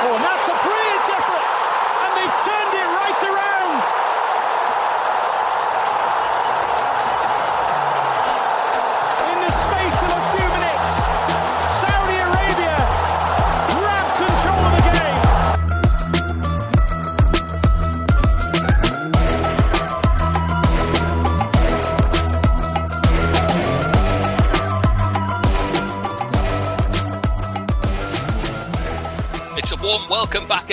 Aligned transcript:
Oh, 0.00 0.14
and 0.14 0.24
that's 0.24 0.46
a 0.46 0.54
brilliant 0.62 1.06
effort. 1.10 1.44
And 2.06 2.10
they've 2.14 2.36
turned 2.46 2.74
it 2.74 2.86
right 2.86 3.22
around. 3.24 3.37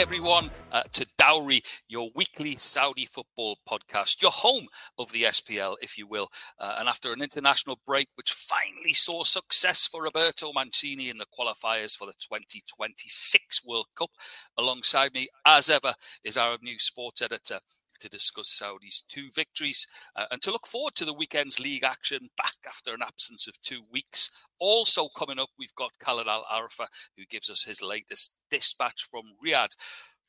Everyone, 0.05 0.51
uh, 0.71 0.83
to 0.93 1.05
Dawri, 1.19 1.64
your 1.87 2.11
weekly 2.13 2.57
Saudi 2.57 3.07
football 3.07 3.57
podcast, 3.68 4.21
your 4.21 4.29
home 4.29 4.68
of 5.00 5.11
the 5.11 5.23
SPL, 5.23 5.77
if 5.82 5.97
you 5.97 6.05
will. 6.05 6.29
Uh, 6.59 6.75
and 6.77 6.87
after 6.87 7.11
an 7.11 7.23
international 7.23 7.79
break, 7.87 8.10
which 8.13 8.32
finally 8.32 8.93
saw 8.93 9.23
success 9.23 9.87
for 9.87 10.04
Roberto 10.04 10.54
Mancini 10.54 11.10
in 11.10 11.18
the 11.18 11.25
qualifiers 11.25 11.97
for 11.97 12.05
the 12.05 12.13
2026 12.19 13.65
World 13.65 13.87
Cup, 13.97 14.11
alongside 14.55 15.15
me, 15.15 15.27
as 15.43 15.71
ever, 15.71 15.96
is 16.24 16.37
our 16.37 16.60
new 16.61 16.77
sports 16.77 17.24
editor, 17.24 17.57
to 17.99 18.09
discuss 18.09 18.49
Saudi's 18.49 19.04
two 19.07 19.29
victories 19.33 19.85
uh, 20.15 20.25
and 20.31 20.41
to 20.41 20.51
look 20.51 20.67
forward 20.67 20.95
to 20.95 21.05
the 21.05 21.13
weekend's 21.13 21.59
league 21.59 21.83
action 21.83 22.29
back 22.37 22.55
after 22.68 22.93
an 22.93 23.01
absence 23.01 23.47
of 23.47 23.59
two 23.61 23.81
weeks. 23.91 24.45
Also, 24.59 25.07
coming 25.18 25.39
up, 25.39 25.49
we've 25.57 25.75
got 25.75 25.91
Khalid 25.99 26.27
Al 26.27 26.45
Arfa, 26.51 26.87
who 27.18 27.25
gives 27.29 27.49
us 27.49 27.63
his 27.63 27.81
latest 27.81 28.35
dispatch 28.49 29.07
from 29.09 29.23
Riyadh. 29.45 29.75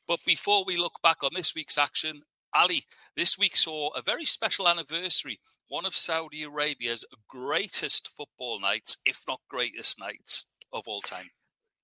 But 0.06 0.20
before 0.24 0.64
we 0.64 0.76
look 0.76 0.98
back 1.02 1.22
on 1.22 1.30
this 1.34 1.54
week's 1.54 1.78
action, 1.78 2.22
Ali, 2.54 2.84
this 3.16 3.38
week 3.38 3.56
saw 3.56 3.90
a 3.90 4.02
very 4.02 4.24
special 4.24 4.68
anniversary, 4.68 5.38
one 5.68 5.84
of 5.84 5.95
Saudi 5.95 6.42
Arabia's 6.45 7.04
greatest 7.28 8.08
football 8.08 8.60
nights, 8.60 8.96
if 9.04 9.23
not 9.28 9.40
greatest 9.51 9.98
nights 10.01 10.46
of 10.73 10.84
all 10.86 11.01
time. 11.01 11.28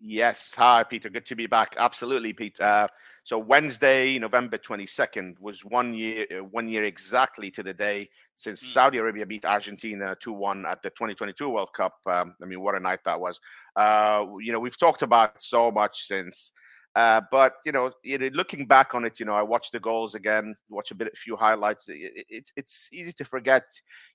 Yes. 0.00 0.52
Hi, 0.56 0.82
Peter. 0.82 1.10
Good 1.10 1.26
to 1.26 1.36
be 1.36 1.46
back. 1.46 1.76
Absolutely, 1.78 2.32
Pete. 2.32 2.58
Uh, 2.60 2.88
so 3.24 3.38
Wednesday, 3.38 4.18
November 4.18 4.58
22nd 4.58 5.38
was 5.38 5.64
one 5.64 5.94
year, 5.94 6.26
uh, 6.30 6.44
one 6.44 6.66
year 6.66 6.84
exactly 6.84 7.50
to 7.52 7.62
the 7.62 7.72
day 7.72 8.08
since 8.34 8.62
Mm. 8.62 8.72
Saudi 8.72 8.98
Arabia 8.98 9.26
beat 9.26 9.44
Argentina 9.44 10.16
2-1 10.20 10.66
at 10.66 10.82
the 10.82 10.90
2022 10.90 11.48
World 11.48 11.72
Cup. 11.72 11.94
Um, 12.06 12.34
I 12.42 12.46
mean, 12.46 12.60
what 12.60 12.74
a 12.74 12.80
night 12.80 13.00
that 13.04 13.20
was. 13.20 13.40
Uh, 13.76 14.26
you 14.40 14.52
know, 14.52 14.58
we've 14.58 14.78
talked 14.78 15.02
about 15.02 15.40
so 15.40 15.70
much 15.70 16.02
since. 16.04 16.52
Uh, 16.94 17.20
but 17.30 17.54
you 17.64 17.72
know, 17.72 17.90
know, 18.04 18.30
looking 18.34 18.66
back 18.66 18.94
on 18.94 19.04
it, 19.04 19.18
you 19.18 19.24
know, 19.24 19.34
I 19.34 19.42
watched 19.42 19.72
the 19.72 19.80
goals 19.80 20.14
again, 20.14 20.54
watch 20.68 20.90
a 20.90 20.94
bit, 20.94 21.08
a 21.12 21.16
few 21.16 21.36
highlights. 21.36 21.88
It, 21.88 22.12
it, 22.16 22.26
it's 22.28 22.52
it's 22.54 22.88
easy 22.92 23.12
to 23.12 23.24
forget, 23.24 23.64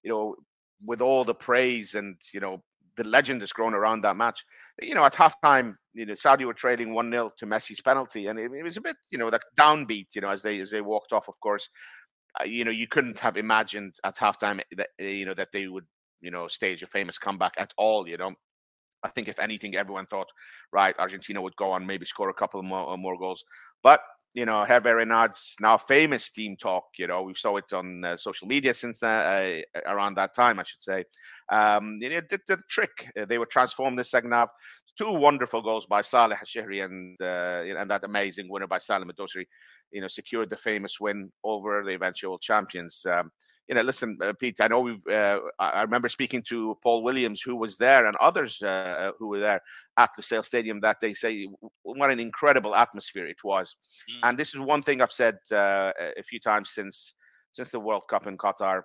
you 0.03 0.11
know, 0.11 0.35
with 0.85 1.01
all 1.01 1.23
the 1.23 1.33
praise 1.33 1.95
and 1.95 2.17
you 2.33 2.39
know 2.39 2.61
the 2.97 3.03
legend 3.03 3.41
that's 3.41 3.53
grown 3.53 3.73
around 3.73 4.03
that 4.03 4.15
match. 4.15 4.45
You 4.79 4.93
know, 4.93 5.05
at 5.05 5.13
halftime, 5.13 5.75
you 5.97 6.05
know, 6.05 6.13
Saudi 6.15 6.45
were 6.45 6.53
trailing 6.53 6.93
one 6.93 7.11
0 7.11 7.31
to 7.37 7.45
Messi's 7.47 7.81
penalty, 7.81 8.27
and 8.27 8.37
it, 8.37 8.51
it 8.53 8.63
was 8.63 8.77
a 8.77 8.81
bit, 8.81 8.95
you 9.11 9.17
know, 9.17 9.29
that 9.31 9.41
downbeat. 9.59 10.07
You 10.13 10.21
know, 10.21 10.29
as 10.29 10.43
they 10.43 10.59
as 10.59 10.69
they 10.69 10.81
walked 10.81 11.11
off. 11.11 11.27
Of 11.27 11.39
course, 11.39 11.69
uh, 12.39 12.43
you 12.43 12.63
know, 12.63 12.71
you 12.71 12.87
couldn't 12.87 13.19
have 13.19 13.35
imagined 13.35 13.95
at 14.03 14.15
halftime 14.15 14.61
that 14.75 14.89
uh, 15.01 15.03
you 15.03 15.25
know 15.25 15.33
that 15.33 15.49
they 15.51 15.67
would, 15.67 15.85
you 16.21 16.29
know, 16.29 16.47
stage 16.47 16.83
a 16.83 16.87
famous 16.87 17.17
comeback 17.17 17.53
at 17.57 17.73
all. 17.77 18.07
You 18.07 18.17
know. 18.17 18.33
I 19.03 19.09
think 19.09 19.27
if 19.27 19.37
anything, 19.37 19.75
everyone 19.75 20.07
thought, 20.07 20.27
right, 20.73 20.95
Argentina 20.97 21.39
would 21.39 21.55
go 21.55 21.71
on, 21.71 21.85
maybe 21.85 22.05
score 22.05 22.29
a 22.29 22.33
couple 22.33 22.61
more 22.63 22.97
more 22.97 23.17
goals. 23.17 23.43
But 23.83 24.01
you 24.33 24.45
know, 24.45 24.65
Hervé 24.67 24.95
Renard's 24.95 25.55
now 25.59 25.77
famous 25.77 26.29
team 26.29 26.57
talk. 26.57 26.83
You 26.99 27.07
know, 27.07 27.23
we 27.23 27.33
saw 27.33 27.55
it 27.57 27.73
on 27.73 28.05
uh, 28.05 28.17
social 28.17 28.47
media 28.47 28.73
since 28.73 28.99
that, 28.99 29.63
uh, 29.75 29.91
around 29.91 30.15
that 30.15 30.35
time, 30.35 30.59
I 30.59 30.63
should 30.63 30.83
say. 30.83 31.05
Um, 31.51 31.97
know, 31.99 32.21
did 32.21 32.41
the 32.47 32.57
trick. 32.69 33.11
Uh, 33.19 33.25
they 33.25 33.39
were 33.39 33.47
transformed 33.47 33.97
this 33.97 34.11
second 34.11 34.33
half. 34.33 34.49
Two 34.97 35.11
wonderful 35.11 35.61
goals 35.61 35.85
by 35.85 36.01
Saleh 36.01 36.39
Shehri 36.45 36.83
and 36.83 37.15
uh, 37.21 37.79
and 37.79 37.89
that 37.91 38.03
amazing 38.03 38.49
winner 38.49 38.67
by 38.67 38.79
Salim 38.79 39.09
Al-Dawsari. 39.09 39.45
You 39.91 40.01
know, 40.01 40.07
secured 40.07 40.49
the 40.49 40.57
famous 40.57 40.99
win 40.99 41.31
over 41.43 41.83
the 41.83 41.93
eventual 41.93 42.39
champions. 42.39 43.05
Um, 43.05 43.31
you 43.67 43.75
know, 43.75 43.81
listen, 43.81 44.17
uh, 44.21 44.33
Pete. 44.39 44.59
I 44.61 44.67
know 44.69 44.79
we've. 44.79 45.05
Uh, 45.05 45.39
I 45.59 45.81
remember 45.83 46.09
speaking 46.09 46.41
to 46.49 46.77
Paul 46.81 47.03
Williams, 47.03 47.41
who 47.41 47.55
was 47.55 47.77
there, 47.77 48.05
and 48.05 48.15
others 48.17 48.61
uh, 48.61 49.11
who 49.19 49.27
were 49.27 49.39
there 49.39 49.61
at 49.97 50.09
the 50.15 50.21
Lusail 50.21 50.43
Stadium 50.43 50.79
that 50.81 50.99
day. 50.99 51.13
Say 51.13 51.47
what 51.83 52.09
an 52.09 52.19
incredible 52.19 52.73
atmosphere 52.73 53.27
it 53.27 53.43
was. 53.43 53.75
Mm. 54.09 54.29
And 54.29 54.39
this 54.39 54.53
is 54.53 54.59
one 54.59 54.81
thing 54.81 55.01
I've 55.01 55.11
said 55.11 55.37
uh, 55.51 55.91
a 56.17 56.23
few 56.23 56.39
times 56.39 56.71
since 56.71 57.13
since 57.51 57.69
the 57.69 57.79
World 57.79 58.03
Cup 58.09 58.25
in 58.25 58.37
Qatar, 58.37 58.83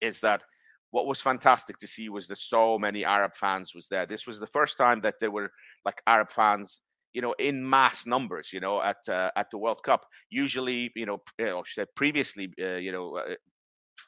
is 0.00 0.20
that 0.20 0.42
what 0.90 1.06
was 1.06 1.20
fantastic 1.20 1.78
to 1.78 1.86
see 1.86 2.08
was 2.08 2.26
that 2.28 2.38
so 2.38 2.78
many 2.78 3.04
Arab 3.04 3.36
fans 3.36 3.74
was 3.74 3.86
there. 3.88 4.06
This 4.06 4.26
was 4.26 4.40
the 4.40 4.46
first 4.46 4.76
time 4.76 5.00
that 5.02 5.16
there 5.20 5.30
were 5.30 5.50
like 5.84 6.02
Arab 6.06 6.30
fans, 6.30 6.80
you 7.12 7.22
know, 7.22 7.34
in 7.38 7.68
mass 7.68 8.06
numbers, 8.06 8.52
you 8.52 8.60
know, 8.60 8.82
at 8.82 8.96
uh, 9.08 9.30
at 9.36 9.50
the 9.50 9.58
World 9.58 9.82
Cup. 9.82 10.04
Usually, 10.30 10.90
you 10.94 11.06
know, 11.06 11.18
uh, 11.40 11.52
or 11.52 11.64
previously, 11.96 12.52
uh, 12.60 12.76
you 12.76 12.92
know. 12.92 13.16
Uh, 13.16 13.34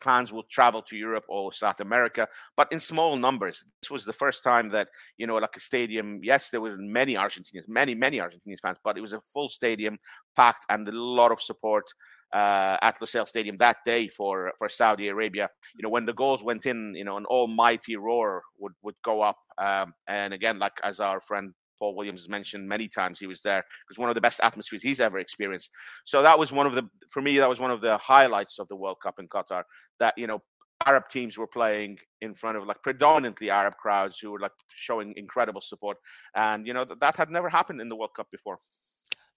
fans 0.00 0.32
will 0.32 0.44
travel 0.44 0.80
to 0.80 0.96
Europe 0.96 1.24
or 1.28 1.52
South 1.52 1.80
America, 1.80 2.26
but 2.56 2.66
in 2.72 2.80
small 2.80 3.16
numbers. 3.16 3.62
This 3.82 3.90
was 3.90 4.06
the 4.06 4.12
first 4.12 4.42
time 4.42 4.70
that, 4.70 4.88
you 5.18 5.26
know, 5.26 5.36
like 5.36 5.54
a 5.56 5.60
stadium, 5.60 6.20
yes, 6.22 6.48
there 6.48 6.62
were 6.62 6.76
many 6.78 7.14
Argentinians, 7.14 7.68
many, 7.68 7.94
many 7.94 8.16
Argentinian 8.16 8.58
fans, 8.62 8.78
but 8.82 8.96
it 8.96 9.02
was 9.02 9.12
a 9.12 9.20
full 9.32 9.50
stadium 9.50 9.98
packed 10.34 10.64
and 10.70 10.88
a 10.88 10.92
lot 10.92 11.30
of 11.30 11.42
support 11.42 11.84
uh, 12.32 12.76
at 12.80 12.98
Lusail 13.00 13.28
Stadium 13.28 13.56
that 13.58 13.78
day 13.84 14.08
for, 14.08 14.52
for 14.58 14.68
Saudi 14.68 15.08
Arabia. 15.08 15.48
You 15.76 15.82
know, 15.82 15.90
when 15.90 16.06
the 16.06 16.12
goals 16.12 16.42
went 16.42 16.66
in, 16.66 16.94
you 16.94 17.04
know, 17.04 17.16
an 17.16 17.26
almighty 17.26 17.96
roar 17.96 18.42
would, 18.58 18.72
would 18.82 18.94
go 19.04 19.20
up. 19.22 19.36
Um, 19.58 19.92
and 20.08 20.32
again, 20.32 20.58
like 20.58 20.72
as 20.82 21.00
our 21.00 21.20
friend 21.20 21.52
Paul 21.78 21.96
Williams 21.96 22.20
has 22.20 22.28
mentioned 22.28 22.68
many 22.68 22.88
times, 22.88 23.18
he 23.18 23.26
was 23.26 23.42
there. 23.42 23.58
It 23.58 23.88
was 23.88 23.98
one 23.98 24.08
of 24.08 24.14
the 24.14 24.20
best 24.20 24.40
atmospheres 24.42 24.82
he's 24.82 25.00
ever 25.00 25.18
experienced. 25.18 25.70
So 26.04 26.22
that 26.22 26.38
was 26.38 26.52
one 26.52 26.66
of 26.66 26.74
the, 26.74 26.84
for 27.10 27.20
me, 27.20 27.38
that 27.38 27.48
was 27.48 27.60
one 27.60 27.72
of 27.72 27.80
the 27.80 27.98
highlights 27.98 28.58
of 28.58 28.68
the 28.68 28.76
World 28.76 28.98
Cup 29.02 29.16
in 29.18 29.28
Qatar. 29.28 29.64
That 29.98 30.14
you 30.16 30.26
know, 30.26 30.42
Arab 30.86 31.08
teams 31.10 31.36
were 31.36 31.46
playing 31.46 31.98
in 32.20 32.34
front 32.34 32.56
of 32.56 32.66
like 32.66 32.82
predominantly 32.82 33.50
Arab 33.50 33.74
crowds 33.76 34.18
who 34.18 34.30
were 34.30 34.40
like 34.40 34.52
showing 34.74 35.12
incredible 35.16 35.60
support, 35.60 35.96
and 36.36 36.66
you 36.66 36.72
know 36.72 36.84
that, 36.84 37.00
that 37.00 37.16
had 37.16 37.30
never 37.30 37.48
happened 37.48 37.80
in 37.80 37.88
the 37.88 37.96
World 37.96 38.10
Cup 38.16 38.28
before. 38.30 38.58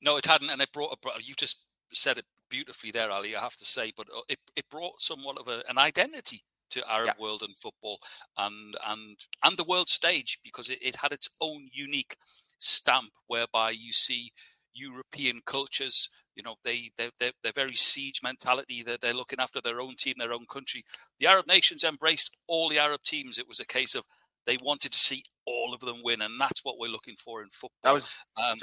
No, 0.01 0.17
it 0.17 0.25
hadn't, 0.25 0.49
and 0.49 0.61
it 0.61 0.71
brought. 0.71 0.97
You 1.23 1.33
just 1.35 1.63
said 1.93 2.17
it 2.17 2.25
beautifully 2.49 2.91
there, 2.91 3.11
Ali. 3.11 3.35
I 3.35 3.41
have 3.41 3.55
to 3.57 3.65
say, 3.65 3.91
but 3.95 4.07
uh, 4.15 4.21
it 4.29 4.39
it 4.55 4.69
brought 4.69 5.01
somewhat 5.01 5.37
of 5.37 5.47
a, 5.47 5.63
an 5.69 5.77
identity 5.77 6.43
to 6.71 6.91
Arab 6.91 7.07
Yeah. 7.17 7.21
world 7.21 7.41
and 7.43 7.55
football, 7.55 7.99
and 8.37 8.75
and 8.87 9.17
and 9.43 9.57
the 9.57 9.63
world 9.63 9.89
stage 9.89 10.39
because 10.43 10.69
it, 10.69 10.79
it 10.81 10.97
had 10.97 11.11
its 11.11 11.29
own 11.41 11.69
unique 11.71 12.15
stamp, 12.59 13.11
whereby 13.27 13.71
you 13.71 13.93
see 13.93 14.31
European 14.73 15.41
cultures. 15.45 16.09
You 16.35 16.43
know, 16.43 16.55
they 16.63 16.91
they 16.97 17.09
they're, 17.19 17.31
they're 17.43 17.53
very 17.53 17.75
siege 17.75 18.21
mentality. 18.21 18.83
They're, 18.83 18.97
they're 19.01 19.13
looking 19.13 19.39
after 19.39 19.61
their 19.61 19.79
own 19.79 19.95
team, 19.95 20.15
their 20.17 20.33
own 20.33 20.45
country. 20.51 20.83
The 21.19 21.27
Arab 21.27 21.47
nations 21.47 21.83
embraced 21.83 22.35
all 22.47 22.69
the 22.69 22.79
Arab 22.79 23.01
teams. 23.03 23.37
It 23.37 23.47
was 23.47 23.59
a 23.59 23.65
case 23.65 23.95
of 23.95 24.05
they 24.45 24.57
wanted 24.61 24.91
to 24.91 24.97
see 24.97 25.23
all 25.45 25.73
of 25.73 25.79
them 25.79 26.01
win, 26.03 26.21
and 26.21 26.39
that's 26.39 26.63
what 26.63 26.77
we're 26.77 26.89
looking 26.91 27.15
for 27.15 27.41
in 27.41 27.47
football. 27.49 27.79
That 27.83 27.93
was 27.93 28.13
um, 28.37 28.59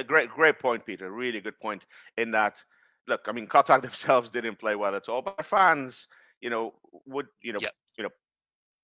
a 0.00 0.04
great, 0.04 0.30
great 0.30 0.58
point, 0.58 0.84
Peter. 0.86 1.10
Really 1.10 1.40
good 1.40 1.58
point. 1.60 1.84
In 2.16 2.30
that, 2.32 2.62
look, 3.08 3.22
I 3.26 3.32
mean, 3.32 3.46
Qatar 3.46 3.80
themselves 3.88 4.30
didn't 4.30 4.58
play 4.58 4.76
well 4.76 4.94
at 4.94 5.08
all, 5.08 5.22
but 5.22 5.44
fans, 5.44 6.08
you 6.40 6.50
know, 6.50 6.74
would 7.06 7.26
you 7.42 7.52
know, 7.52 7.58
Yeah. 7.60 7.68
you 7.98 8.04
know, 8.04 8.10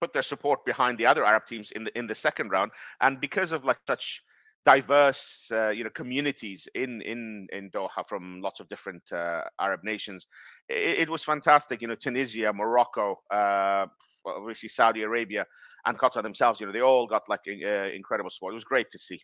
put 0.00 0.12
their 0.12 0.22
support 0.22 0.64
behind 0.64 0.98
the 0.98 1.06
other 1.06 1.24
Arab 1.24 1.46
teams 1.46 1.70
in 1.72 1.84
the 1.84 1.98
in 1.98 2.06
the 2.06 2.14
second 2.14 2.50
round, 2.50 2.72
and 3.00 3.20
because 3.20 3.52
of 3.52 3.64
like 3.64 3.78
such 3.86 4.22
diverse, 4.64 5.48
uh, 5.50 5.70
you 5.70 5.84
know, 5.84 5.90
communities 5.90 6.68
in 6.74 7.02
in 7.02 7.46
in 7.52 7.70
Doha 7.70 8.06
from 8.08 8.40
lots 8.40 8.60
of 8.60 8.68
different 8.68 9.02
uh, 9.12 9.42
Arab 9.60 9.80
nations, 9.84 10.26
it, 10.68 11.00
it 11.00 11.08
was 11.10 11.24
fantastic. 11.24 11.82
You 11.82 11.88
know, 11.88 11.94
Tunisia, 11.96 12.52
Morocco, 12.52 13.20
uh, 13.30 13.86
well, 14.24 14.36
obviously 14.38 14.68
Saudi 14.68 15.02
Arabia, 15.02 15.46
and 15.86 15.98
Qatar 15.98 16.22
themselves. 16.22 16.60
You 16.60 16.66
know, 16.66 16.72
they 16.72 16.80
all 16.80 17.06
got 17.06 17.28
like 17.28 17.40
uh, 17.48 17.90
incredible 17.94 18.30
support. 18.30 18.52
It 18.54 18.56
was 18.56 18.64
great 18.64 18.90
to 18.90 18.98
see. 18.98 19.20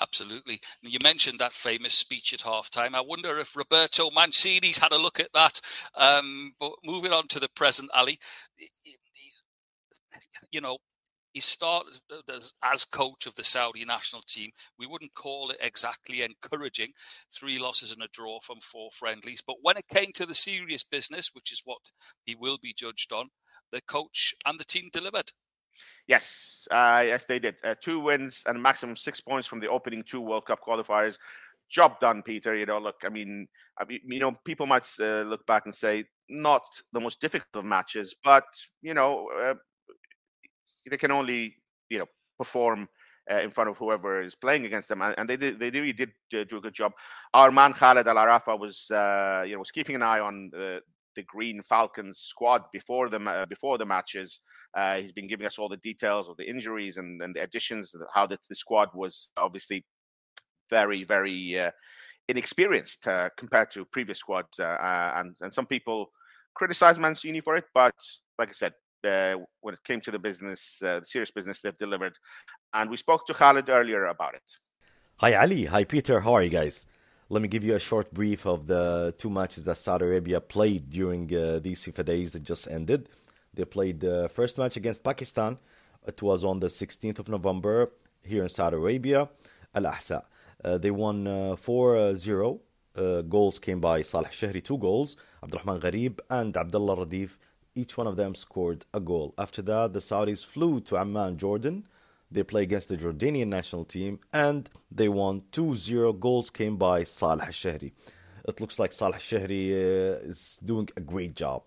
Absolutely. 0.00 0.58
You 0.82 0.98
mentioned 1.02 1.38
that 1.38 1.52
famous 1.52 1.94
speech 1.94 2.32
at 2.32 2.40
halftime. 2.40 2.94
I 2.94 3.00
wonder 3.02 3.38
if 3.38 3.54
Roberto 3.56 4.10
Mancini's 4.10 4.78
had 4.78 4.92
a 4.92 4.96
look 4.98 5.20
at 5.20 5.32
that. 5.34 5.60
Um, 5.96 6.54
but 6.58 6.72
moving 6.84 7.12
on 7.12 7.28
to 7.28 7.38
the 7.40 7.48
present, 7.54 7.90
Ali, 7.94 8.18
you 10.50 10.60
know, 10.60 10.78
he 11.32 11.40
started 11.40 11.98
as, 12.28 12.52
as 12.62 12.84
coach 12.84 13.26
of 13.26 13.34
the 13.36 13.44
Saudi 13.44 13.84
national 13.84 14.22
team. 14.22 14.50
We 14.78 14.86
wouldn't 14.86 15.14
call 15.14 15.50
it 15.50 15.56
exactly 15.60 16.22
encouraging. 16.22 16.88
Three 17.34 17.58
losses 17.58 17.90
and 17.92 18.02
a 18.02 18.08
draw 18.12 18.40
from 18.42 18.58
four 18.60 18.90
friendlies. 18.92 19.42
But 19.46 19.56
when 19.62 19.78
it 19.78 19.88
came 19.92 20.12
to 20.14 20.26
the 20.26 20.34
serious 20.34 20.84
business, 20.84 21.30
which 21.32 21.50
is 21.50 21.62
what 21.64 21.78
he 22.24 22.34
will 22.34 22.58
be 22.62 22.74
judged 22.76 23.12
on, 23.12 23.28
the 23.70 23.80
coach 23.82 24.34
and 24.46 24.60
the 24.60 24.64
team 24.64 24.90
delivered. 24.92 25.32
Yes, 26.06 26.66
uh, 26.70 27.02
yes, 27.06 27.24
they 27.24 27.38
did. 27.38 27.56
Uh, 27.64 27.74
two 27.80 28.00
wins 28.00 28.42
and 28.46 28.62
maximum 28.62 28.96
six 28.96 29.20
points 29.20 29.46
from 29.46 29.60
the 29.60 29.68
opening 29.68 30.02
two 30.02 30.20
World 30.20 30.46
Cup 30.46 30.60
qualifiers. 30.66 31.16
Job 31.70 31.98
done, 32.00 32.22
Peter. 32.22 32.54
You 32.54 32.66
know, 32.66 32.78
look, 32.78 32.96
I 33.04 33.08
mean, 33.08 33.46
I 33.78 33.84
mean 33.84 34.00
you 34.04 34.20
know, 34.20 34.32
people 34.44 34.66
might 34.66 34.86
uh, 35.00 35.22
look 35.22 35.46
back 35.46 35.64
and 35.64 35.74
say 35.74 36.04
not 36.28 36.62
the 36.92 37.00
most 37.00 37.20
difficult 37.20 37.48
of 37.54 37.64
matches, 37.64 38.14
but 38.22 38.44
you 38.82 38.94
know, 38.94 39.28
uh, 39.42 39.54
they 40.90 40.96
can 40.96 41.10
only 41.10 41.54
you 41.88 41.98
know 41.98 42.06
perform 42.38 42.88
uh, 43.30 43.40
in 43.40 43.50
front 43.50 43.70
of 43.70 43.78
whoever 43.78 44.20
is 44.20 44.34
playing 44.34 44.66
against 44.66 44.88
them, 44.88 45.02
and, 45.02 45.14
and 45.18 45.28
they 45.28 45.36
did, 45.36 45.58
they 45.58 45.70
really 45.70 45.92
did 45.92 46.10
uh, 46.34 46.44
do 46.48 46.56
a 46.56 46.60
good 46.60 46.74
job. 46.74 46.92
Our 47.34 47.50
man 47.50 47.72
Khaled 47.72 48.08
Al 48.08 48.18
Arafa 48.18 48.56
was 48.56 48.90
uh, 48.90 49.44
you 49.46 49.52
know 49.54 49.60
was 49.60 49.70
keeping 49.70 49.94
an 49.94 50.02
eye 50.02 50.20
on 50.20 50.50
the, 50.52 50.80
the 51.16 51.22
Green 51.22 51.62
Falcons 51.62 52.18
squad 52.18 52.64
before 52.72 53.08
the 53.08 53.20
uh, 53.20 53.46
before 53.46 53.78
the 53.78 53.86
matches. 53.86 54.40
Uh, 54.74 54.96
he's 54.96 55.12
been 55.12 55.28
giving 55.28 55.46
us 55.46 55.58
all 55.58 55.68
the 55.68 55.76
details 55.78 56.28
of 56.28 56.36
the 56.36 56.48
injuries 56.48 56.96
and, 56.96 57.22
and 57.22 57.34
the 57.34 57.42
additions, 57.42 57.94
how 58.14 58.26
the, 58.26 58.38
the 58.48 58.54
squad 58.54 58.88
was 58.94 59.28
obviously 59.36 59.84
very 60.70 61.04
very 61.04 61.58
uh, 61.58 61.70
inexperienced 62.28 63.06
compared 63.36 63.70
to 63.70 63.84
previous 63.86 64.18
squads, 64.18 64.58
and 64.58 65.34
and 65.40 65.52
some 65.52 65.66
people 65.66 66.10
criticize 66.54 66.98
Mancini 66.98 67.40
for 67.40 67.56
it, 67.56 67.64
but 67.74 67.94
like 68.38 68.48
I 68.48 68.52
said, 68.52 68.74
uh, 69.04 69.34
when 69.60 69.74
it 69.74 69.82
came 69.84 70.00
to 70.02 70.10
the 70.10 70.18
business, 70.18 70.80
uh, 70.84 71.00
the 71.00 71.06
serious 71.06 71.30
business 71.30 71.60
they've 71.60 71.76
delivered. 71.76 72.16
And 72.72 72.90
we 72.90 72.96
spoke 72.96 73.26
to 73.26 73.34
Khalid 73.34 73.68
earlier 73.68 74.06
about 74.06 74.34
it. 74.34 74.42
Hi, 75.18 75.34
Ali. 75.34 75.64
Hi, 75.66 75.84
Peter. 75.84 76.20
How 76.20 76.34
are 76.34 76.42
you 76.42 76.50
guys? 76.50 76.86
Let 77.28 77.42
me 77.42 77.48
give 77.48 77.64
you 77.64 77.74
a 77.74 77.80
short 77.80 78.12
brief 78.12 78.46
of 78.46 78.66
the 78.66 79.14
two 79.16 79.30
matches 79.30 79.64
that 79.64 79.76
Saudi 79.76 80.04
Arabia 80.04 80.40
played 80.40 80.90
during 80.90 81.34
uh, 81.34 81.60
these 81.60 81.84
FIFA 81.84 82.04
days 82.04 82.32
that 82.32 82.42
just 82.42 82.68
ended. 82.70 83.08
They 83.54 83.64
played 83.64 84.00
the 84.00 84.28
first 84.32 84.58
match 84.58 84.76
against 84.76 85.04
Pakistan. 85.04 85.58
It 86.06 86.22
was 86.22 86.44
on 86.44 86.60
the 86.60 86.68
16th 86.68 87.18
of 87.18 87.28
November 87.28 87.92
here 88.22 88.42
in 88.42 88.48
Saudi 88.48 88.76
Arabia, 88.76 89.28
Al 89.74 89.86
Ahsa. 89.86 90.24
Uh, 90.64 90.78
they 90.78 90.90
won 90.90 91.26
uh, 91.26 91.56
4 91.56 92.14
0. 92.14 92.60
Uh, 92.94 93.22
goals 93.22 93.58
came 93.58 93.80
by 93.80 94.02
Saleh 94.02 94.30
Shehri, 94.30 94.62
two 94.62 94.76
goals, 94.76 95.16
Abdurrahman 95.42 95.80
Gharib 95.80 96.20
and 96.28 96.54
Abdullah 96.56 96.96
Radif 97.06 97.38
each 97.74 97.96
one 97.96 98.06
of 98.06 98.16
them 98.16 98.34
scored 98.34 98.84
a 98.92 99.00
goal. 99.00 99.34
After 99.38 99.62
that, 99.62 99.92
the 99.92 100.00
Saudis 100.00 100.44
flew 100.44 100.80
to 100.82 100.98
Amman, 100.98 101.38
Jordan. 101.38 101.86
They 102.30 102.42
played 102.42 102.64
against 102.64 102.88
the 102.88 102.96
Jordanian 102.96 103.48
national 103.48 103.84
team 103.84 104.20
and 104.32 104.68
they 104.90 105.08
won 105.08 105.42
2 105.52 105.74
0. 105.74 106.12
Goals 106.14 106.50
came 106.50 106.76
by 106.76 107.04
Saleh 107.04 107.50
Shehri. 107.50 107.92
It 108.46 108.60
looks 108.60 108.78
like 108.78 108.92
Saleh 108.92 109.18
Shehri 109.18 109.72
uh, 109.72 110.28
is 110.28 110.60
doing 110.64 110.88
a 110.96 111.00
great 111.00 111.34
job. 111.36 111.62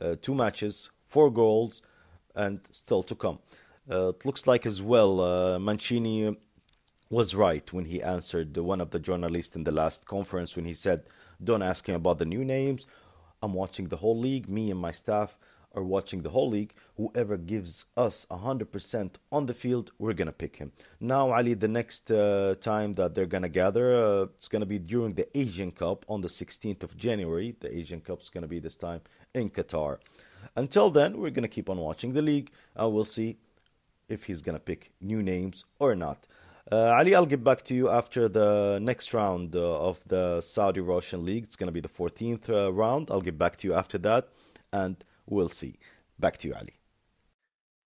Uh, 0.00 0.16
two 0.20 0.34
matches, 0.34 0.90
four 1.10 1.30
goals, 1.30 1.82
and 2.34 2.60
still 2.70 3.02
to 3.02 3.14
come. 3.14 3.38
Uh, 3.90 4.10
it 4.10 4.24
looks 4.24 4.46
like 4.46 4.64
as 4.64 4.80
well 4.80 5.20
uh, 5.20 5.58
Mancini 5.58 6.36
was 7.10 7.34
right 7.34 7.72
when 7.72 7.86
he 7.86 8.00
answered 8.02 8.56
one 8.56 8.80
of 8.80 8.90
the 8.90 9.00
journalists 9.00 9.56
in 9.56 9.64
the 9.64 9.72
last 9.72 10.06
conference 10.06 10.54
when 10.56 10.64
he 10.64 10.74
said, 10.74 11.02
Don't 11.42 11.62
ask 11.62 11.88
him 11.88 11.96
about 11.96 12.18
the 12.18 12.24
new 12.24 12.44
names 12.44 12.86
I'm 13.42 13.54
watching 13.54 13.88
the 13.88 13.96
whole 13.96 14.18
league. 14.18 14.48
Me 14.48 14.70
and 14.70 14.80
my 14.80 14.90
staff 14.90 15.38
are 15.74 15.82
watching 15.82 16.22
the 16.22 16.30
whole 16.30 16.50
league. 16.50 16.74
Whoever 16.96 17.36
gives 17.36 17.86
us 17.96 18.26
100% 18.30 19.14
on 19.30 19.46
the 19.46 19.54
field, 19.54 19.92
we're 19.98 20.12
going 20.12 20.26
to 20.26 20.32
pick 20.32 20.56
him. 20.56 20.72
Now, 21.00 21.32
Ali, 21.32 21.54
the 21.54 21.68
next 21.68 22.10
uh, 22.10 22.54
time 22.60 22.94
that 22.94 23.14
they're 23.14 23.26
going 23.26 23.42
to 23.42 23.48
gather, 23.48 23.92
uh, 23.92 24.22
it's 24.36 24.48
going 24.48 24.60
to 24.60 24.66
be 24.66 24.78
during 24.78 25.14
the 25.14 25.28
Asian 25.36 25.70
Cup 25.70 26.04
on 26.08 26.20
the 26.20 26.28
16th 26.28 26.82
of 26.82 26.96
January. 26.96 27.56
The 27.60 27.74
Asian 27.74 28.00
Cup's 28.00 28.28
going 28.28 28.42
to 28.42 28.48
be 28.48 28.58
this 28.58 28.76
time 28.76 29.00
in 29.34 29.50
Qatar. 29.50 29.98
Until 30.56 30.90
then, 30.90 31.18
we're 31.18 31.30
going 31.30 31.42
to 31.42 31.48
keep 31.48 31.70
on 31.70 31.78
watching 31.78 32.12
the 32.12 32.22
league 32.22 32.50
and 32.74 32.92
we'll 32.92 33.04
see 33.04 33.36
if 34.08 34.24
he's 34.24 34.42
going 34.42 34.56
to 34.56 34.60
pick 34.62 34.90
new 35.00 35.22
names 35.22 35.64
or 35.78 35.94
not. 35.94 36.26
Uh, 36.70 36.94
Ali, 36.96 37.14
I'll 37.14 37.26
get 37.26 37.42
back 37.42 37.62
to 37.62 37.74
you 37.74 37.88
after 37.88 38.28
the 38.28 38.78
next 38.80 39.12
round 39.12 39.56
uh, 39.56 39.88
of 39.88 40.04
the 40.06 40.40
Saudi 40.40 40.80
Roshn 40.80 41.24
League. 41.24 41.44
It's 41.44 41.56
going 41.56 41.66
to 41.68 41.72
be 41.72 41.80
the 41.80 41.88
14th 41.88 42.48
uh, 42.48 42.72
round. 42.72 43.10
I'll 43.10 43.22
get 43.22 43.38
back 43.38 43.56
to 43.58 43.68
you 43.68 43.74
after 43.74 43.98
that, 43.98 44.28
and 44.72 45.02
we'll 45.30 45.48
see. 45.48 45.78
Back 46.18 46.36
to 46.38 46.48
you, 46.48 46.54
Ali. 46.54 46.74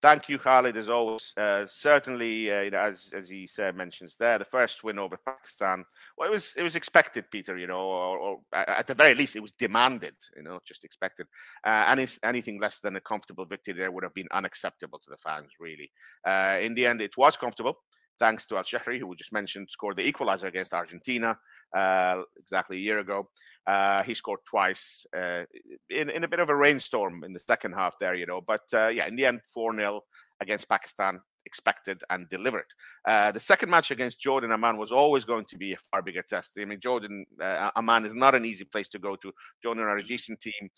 Thank 0.05 0.29
you, 0.29 0.39
Khalid, 0.39 0.77
as 0.77 0.91
always. 0.91 1.33
Uh, 1.35 1.65
certainly, 1.67 2.53
uh, 2.53 2.61
you 2.61 2.71
know, 2.71 2.79
as 2.79 3.11
as 3.15 3.27
he 3.27 3.47
said, 3.47 3.75
mentions 3.75 4.17
there, 4.17 4.39
the 4.39 4.45
first 4.45 4.85
win 4.85 4.99
over 4.99 5.17
Pakistan. 5.17 5.83
Well, 6.19 6.29
it 6.29 6.33
was 6.33 6.53
it 6.59 6.63
was 6.63 6.77
expected, 6.77 7.31
Peter. 7.31 7.57
You 7.57 7.67
know, 7.69 7.81
or, 7.81 8.19
or 8.19 8.41
at 8.53 8.87
the 8.87 8.93
very 8.93 9.15
least, 9.15 9.35
it 9.35 9.41
was 9.41 9.53
demanded. 9.53 10.15
You 10.37 10.43
know, 10.43 10.61
just 10.67 10.85
expected. 10.85 11.27
Uh, 11.67 11.87
any, 11.89 12.07
anything 12.23 12.61
less 12.61 12.81
than 12.81 12.97
a 12.97 13.01
comfortable 13.01 13.47
victory 13.47 13.73
there 13.73 13.91
would 13.91 14.05
have 14.05 14.13
been 14.13 14.29
unacceptable 14.31 14.99
to 14.99 15.11
the 15.11 15.17
fans. 15.17 15.53
Really, 15.59 15.91
uh, 16.27 16.59
in 16.61 16.75
the 16.75 16.85
end, 16.85 17.01
it 17.01 17.17
was 17.17 17.39
comfortable 17.39 17.79
thanks 18.19 18.47
to 18.47 18.57
Al 18.57 18.65
Shehri, 18.65 18.99
who 18.99 19.07
we 19.07 19.17
just 19.17 19.33
mentioned, 19.33 19.69
scored 19.71 19.97
the 19.97 20.07
equalizer 20.07 20.47
against 20.47 20.75
Argentina 20.75 21.39
uh, 21.75 22.23
exactly 22.37 22.77
a 22.77 22.81
year 22.81 23.01
ago. 23.01 23.29
Uh, 23.67 24.03
he 24.03 24.15
scored 24.15 24.41
twice 24.47 25.07
uh, 25.17 25.45
in, 25.91 26.11
in 26.11 26.25
a 26.25 26.29
bit 26.29 26.41
of 26.41 26.49
a 26.49 26.57
rainstorm 26.57 27.25
in 27.25 27.33
the 27.33 27.41
second 27.41 27.73
half 27.73 27.95
there, 27.99 28.15
you 28.15 28.27
know. 28.27 28.41
But 28.47 28.63
uh, 28.73 28.89
yeah, 28.89 29.07
in 29.07 29.17
the 29.17 29.27
end, 29.27 29.41
4 29.53 29.75
0 29.75 30.01
against 30.41 30.69
Pakistan, 30.69 31.21
expected 31.47 32.03
and 32.11 32.29
delivered. 32.29 32.67
Uh, 33.07 33.33
the 33.33 33.41
second 33.41 33.71
match 33.71 33.91
against 33.91 34.21
Jordan 34.21 34.53
Amman 34.53 34.77
was 34.77 34.93
always 34.93 35.25
going 35.25 35.45
to 35.47 35.57
be 35.57 35.73
a 35.73 35.77
far 35.91 36.03
bigger 36.03 36.23
test. 36.29 36.53
I 36.59 36.65
mean, 36.65 36.81
Jordan 36.81 37.25
uh, 37.41 37.71
Amman 37.77 38.05
is 38.05 38.15
not 38.15 38.35
an 38.35 38.45
easy 38.45 38.65
place 38.65 38.89
to 38.91 38.99
go 38.99 39.17
to. 39.17 39.33
Jordan 39.63 39.85
are 39.85 39.99
a 39.99 40.03
decent 40.03 40.41
team, 40.41 40.71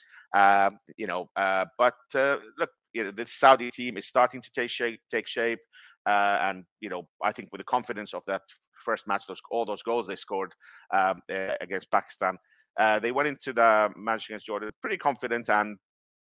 you 0.97 1.06
know. 1.06 1.29
but 1.35 1.94
look, 2.15 2.71
you 2.93 3.05
know, 3.05 3.11
the 3.11 3.27
Saudi 3.27 3.71
team 3.71 3.97
is 3.97 4.06
starting 4.06 4.41
to 4.41 4.50
take 4.53 4.71
shape. 4.71 5.00
Take 5.11 5.27
shape. 5.27 5.61
Uh, 6.06 6.38
and 6.43 6.64
you 6.81 6.88
know, 6.88 7.08
I 7.23 7.32
think 7.32 7.50
with 7.53 7.61
the 7.61 7.64
confidence 7.64 8.14
of 8.14 8.23
that 8.26 8.43
first 8.85 9.06
match, 9.06 9.25
those 9.26 9.41
all 9.50 9.64
those 9.64 9.82
goals 9.82 10.06
they 10.06 10.17
scored 10.17 10.53
um, 10.94 11.20
uh, 11.32 11.55
against 11.61 11.91
Pakistan, 11.91 12.38
uh, 12.79 12.99
they 12.99 13.12
went 13.12 13.29
into 13.29 13.53
the 13.53 13.91
match 13.97 14.29
against 14.29 14.47
Jordan 14.47 14.70
pretty 14.81 14.99
confident 14.99 15.49
and 15.49 15.76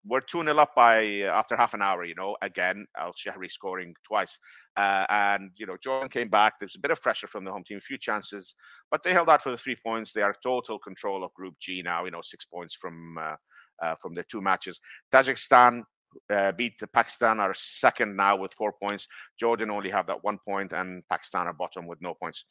were 0.08 0.22
2 0.22 0.44
0 0.44 0.56
up 0.58 0.76
by 0.76 1.04
after 1.24 1.56
half 1.56 1.74
an 1.74 1.82
hour, 1.82 2.04
you 2.06 2.16
know, 2.16 2.38
again, 2.42 2.86
Al 2.98 3.14
Shehri 3.14 3.50
scoring 3.50 3.96
twice. 4.06 4.38
Uh, 4.78 5.06
and, 5.10 5.52
you 5.56 5.66
know, 5.66 5.78
Jordan 5.82 6.10
came 6.10 6.30
back. 6.30 6.54
There's 6.60 6.76
a 6.76 6.80
bit 6.80 6.92
of 6.92 7.02
pressure 7.02 7.28
from 7.28 7.44
the 7.44 7.52
home 7.52 7.64
team, 7.64 7.78
a 7.78 7.82
few 7.82 7.98
chances, 7.98 8.54
but 8.92 9.02
they 9.04 9.14
held 9.14 9.30
out 9.30 9.42
for 9.42 9.52
the 9.52 9.58
three 9.58 9.76
points. 9.84 10.14
They 10.14 10.22
are 10.22 10.36
total 10.44 10.78
control 10.78 11.24
of 11.24 11.34
Group 11.34 11.56
G 11.60 11.82
now, 11.84 12.06
you 12.06 12.12
know, 12.12 12.22
six 12.22 12.46
points 12.46 12.76
from 12.76 13.18
uh, 13.18 13.36
uh, 13.82 13.96
from 14.02 14.14
their 14.14 14.26
two 14.30 14.42
matches. 14.42 14.80
Tajikistan 15.12 15.84
uh, 16.30 16.52
beat 16.52 16.82
Pakistan 16.94 17.40
are 17.40 17.54
second 17.54 18.16
now 18.16 18.36
with 18.36 18.54
four 18.54 18.74
points. 18.74 19.08
Jordan 19.40 19.72
only 19.72 19.90
have 19.90 20.08
that 20.08 20.24
one 20.24 20.40
point, 20.48 20.74
and 20.74 21.04
Pakistan 21.10 21.48
are 21.48 21.54
bottom 21.54 21.88
with 21.88 22.02
no 22.02 22.14
points. 22.14 22.46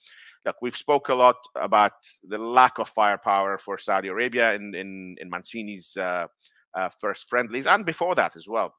Look, 0.45 0.57
we've 0.63 0.77
spoke 0.77 1.09
a 1.09 1.15
lot 1.15 1.37
about 1.57 1.93
the 2.29 2.39
lack 2.39 2.79
of 2.79 2.89
firepower 2.89 3.59
for 3.59 3.79
Saudi 3.79 4.09
Arabia 4.09 4.55
in 4.55 4.75
in, 4.75 5.17
in 5.21 5.31
Mancini's 5.31 5.97
uh, 5.97 6.27
uh, 6.75 6.89
first 7.01 7.29
friendlies, 7.29 7.67
and 7.67 7.85
before 7.85 8.15
that 8.15 8.37
as 8.37 8.49
well. 8.49 8.75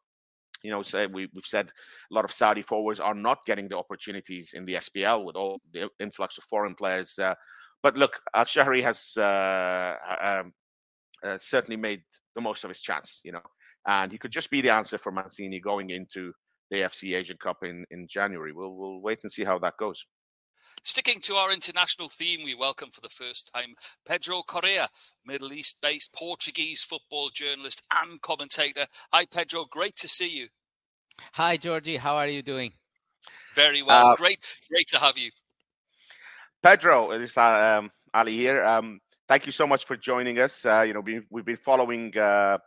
You 0.63 0.71
know, 0.71 1.07
we, 1.13 1.29
we've 1.33 1.45
said 1.45 1.71
a 2.11 2.13
lot 2.13 2.25
of 2.25 2.31
Saudi 2.31 2.63
forwards 2.63 2.99
are 2.99 3.13
not 3.13 3.45
getting 3.45 3.67
the 3.67 3.77
opportunities 3.77 4.53
in 4.55 4.65
the 4.65 4.75
SPL 4.75 5.23
with 5.23 5.35
all 5.35 5.61
the 5.71 5.89
influx 5.99 6.39
of 6.39 6.43
foreign 6.45 6.73
players. 6.73 7.19
Uh, 7.19 7.35
but 7.83 7.97
look, 7.97 8.13
Al 8.33 8.45
Shehri 8.45 8.81
has 8.81 9.15
uh, 9.15 9.95
um, 10.19 10.53
uh, 11.23 11.37
certainly 11.37 11.77
made 11.77 12.01
the 12.33 12.41
most 12.41 12.63
of 12.63 12.69
his 12.69 12.79
chance. 12.79 13.21
You 13.23 13.33
know, 13.33 13.41
and 13.87 14.11
he 14.11 14.17
could 14.17 14.31
just 14.31 14.49
be 14.49 14.61
the 14.61 14.71
answer 14.71 14.97
for 14.97 15.11
Mancini 15.11 15.59
going 15.59 15.89
into 15.89 16.33
the 16.71 16.81
AFC 16.81 17.15
Asian 17.15 17.37
Cup 17.37 17.57
in, 17.63 17.85
in 17.91 18.07
January. 18.07 18.51
We'll 18.51 18.75
we'll 18.75 19.01
wait 19.01 19.19
and 19.23 19.31
see 19.31 19.43
how 19.43 19.59
that 19.59 19.77
goes. 19.77 20.05
Sticking 20.83 21.19
to 21.21 21.35
our 21.35 21.51
international 21.51 22.09
theme, 22.09 22.41
we 22.43 22.53
welcome 22.53 22.89
for 22.91 23.01
the 23.01 23.09
first 23.09 23.51
time 23.53 23.75
Pedro 24.07 24.43
Correia, 24.47 24.89
Middle 25.25 25.53
East 25.53 25.77
based 25.81 26.13
Portuguese 26.13 26.83
football 26.83 27.29
journalist 27.29 27.81
and 28.03 28.21
commentator. 28.21 28.85
Hi, 29.11 29.25
Pedro. 29.25 29.65
Great 29.69 29.95
to 29.97 30.07
see 30.07 30.37
you. 30.37 30.47
Hi, 31.33 31.57
Georgie. 31.57 31.97
How 31.97 32.15
are 32.17 32.27
you 32.27 32.41
doing? 32.41 32.73
Very 33.53 33.81
well. 33.81 34.07
Uh, 34.07 34.15
great, 34.15 34.57
great 34.69 34.87
to 34.89 34.99
have 34.99 35.17
you. 35.17 35.31
Pedro, 36.61 37.17
this 37.17 37.31
is 37.31 37.37
uh, 37.37 37.79
um, 37.79 37.91
Ali 38.13 38.35
here. 38.35 38.63
Um, 38.63 38.99
thank 39.27 39.45
you 39.45 39.51
so 39.51 39.65
much 39.65 39.85
for 39.85 39.95
joining 39.95 40.39
us. 40.39 40.65
Uh, 40.65 40.81
you 40.81 40.93
know, 40.93 40.99
we, 40.99 41.13
have 41.15 41.45
been 41.45 41.57
following 41.57 42.15
uh, 42.17 42.57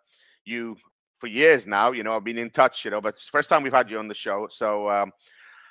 you 0.45 0.77
for 1.19 1.27
years 1.27 1.67
now. 1.67 1.93
You 1.93 2.03
know, 2.03 2.17
I've 2.17 2.25
been 2.25 2.39
in 2.39 2.51
touch. 2.51 2.85
You 2.85 2.91
know, 2.91 3.01
but 3.01 3.11
it's 3.11 3.27
the 3.27 3.37
first 3.37 3.49
time 3.49 3.63
we've 3.63 3.73
had 3.73 3.91
you 3.91 3.99
on 3.99 4.09
the 4.09 4.15
show. 4.15 4.49
So, 4.51 4.91
um, 4.91 5.13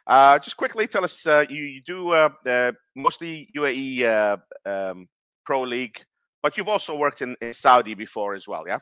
uh, 0.05 0.39
just 0.39 0.57
quickly 0.57 0.87
tell 0.87 1.03
us, 1.03 1.25
uh, 1.25 1.45
you 1.49 1.63
you 1.63 1.81
do 1.81 2.11
uh, 2.11 2.71
mostly 2.95 3.49
UAE 3.55 4.03
uh, 4.03 4.37
um, 4.69 5.07
Pro 5.45 5.61
League, 5.63 6.01
but 6.41 6.57
you've 6.57 6.69
also 6.69 6.95
worked 6.95 7.21
in, 7.21 7.35
in, 7.41 7.53
Saudi 7.53 7.93
before 7.93 8.33
as 8.33 8.47
well, 8.47 8.63
yeah? 8.67 8.79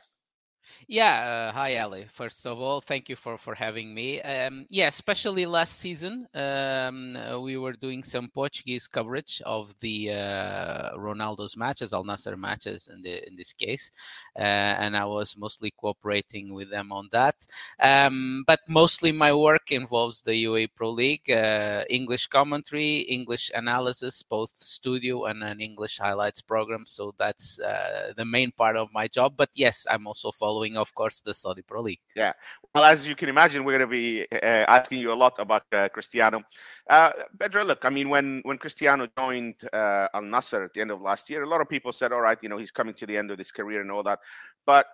Yeah, 0.88 1.48
uh, 1.50 1.52
hi 1.52 1.78
Ali. 1.78 2.06
First 2.10 2.46
of 2.46 2.60
all, 2.60 2.80
thank 2.80 3.08
you 3.08 3.16
for 3.16 3.38
for 3.38 3.54
having 3.54 3.94
me. 3.94 4.20
Um, 4.22 4.66
yeah, 4.70 4.88
especially 4.88 5.46
last 5.46 5.78
season, 5.78 6.26
um, 6.34 7.16
uh, 7.16 7.40
we 7.40 7.56
were 7.56 7.72
doing 7.72 8.02
some 8.02 8.28
Portuguese 8.28 8.86
coverage 8.88 9.40
of 9.46 9.78
the 9.80 10.10
uh, 10.12 10.96
Ronaldo's 10.96 11.56
matches, 11.56 11.92
Al 11.92 12.04
Nassr 12.04 12.36
matches 12.36 12.88
in 12.92 13.02
the 13.02 13.26
in 13.28 13.36
this 13.36 13.52
case, 13.52 13.90
uh, 14.38 14.42
and 14.82 14.96
I 14.96 15.04
was 15.04 15.36
mostly 15.36 15.70
cooperating 15.70 16.52
with 16.52 16.70
them 16.70 16.92
on 16.92 17.08
that. 17.12 17.46
Um, 17.80 18.44
but 18.46 18.60
mostly 18.68 19.12
my 19.12 19.32
work 19.32 19.70
involves 19.72 20.20
the 20.22 20.34
UAE 20.44 20.68
Pro 20.74 20.90
League, 20.90 21.30
uh, 21.30 21.84
English 21.90 22.26
commentary, 22.26 22.98
English 23.08 23.50
analysis, 23.54 24.22
both 24.22 24.50
studio 24.56 25.26
and 25.26 25.42
an 25.42 25.60
English 25.60 25.98
highlights 25.98 26.40
program. 26.40 26.84
So 26.86 27.14
that's 27.18 27.58
uh, 27.60 28.12
the 28.16 28.24
main 28.24 28.50
part 28.52 28.76
of 28.76 28.92
my 28.92 29.08
job. 29.08 29.34
But 29.36 29.50
yes, 29.54 29.86
I'm 29.90 30.06
also 30.06 30.30
following 30.32 30.55
of 30.76 30.94
course, 30.94 31.20
the 31.20 31.34
Saudi 31.34 31.62
Pro 31.62 31.82
League. 31.82 32.00
Yeah. 32.14 32.32
Well, 32.74 32.84
as 32.84 33.06
you 33.06 33.14
can 33.14 33.28
imagine, 33.28 33.64
we're 33.64 33.78
going 33.78 33.88
to 33.90 33.96
be 34.02 34.26
uh, 34.32 34.64
asking 34.68 34.98
you 34.98 35.12
a 35.12 35.14
lot 35.14 35.34
about 35.38 35.64
uh, 35.72 35.88
Cristiano. 35.88 36.42
Uh, 36.88 37.10
Pedro, 37.38 37.64
look, 37.64 37.84
I 37.84 37.90
mean, 37.90 38.08
when 38.08 38.40
when 38.44 38.58
Cristiano 38.58 39.06
joined 39.18 39.56
uh, 39.72 40.08
Al 40.14 40.22
Nassr 40.22 40.64
at 40.64 40.72
the 40.74 40.80
end 40.80 40.90
of 40.90 41.00
last 41.00 41.28
year, 41.30 41.42
a 41.42 41.48
lot 41.48 41.60
of 41.60 41.68
people 41.68 41.92
said, 41.92 42.12
all 42.12 42.20
right, 42.20 42.38
you 42.42 42.48
know, 42.48 42.58
he's 42.58 42.70
coming 42.70 42.94
to 42.94 43.06
the 43.06 43.16
end 43.16 43.30
of 43.30 43.38
his 43.38 43.50
career 43.50 43.80
and 43.80 43.90
all 43.90 44.02
that. 44.02 44.18
But 44.64 44.86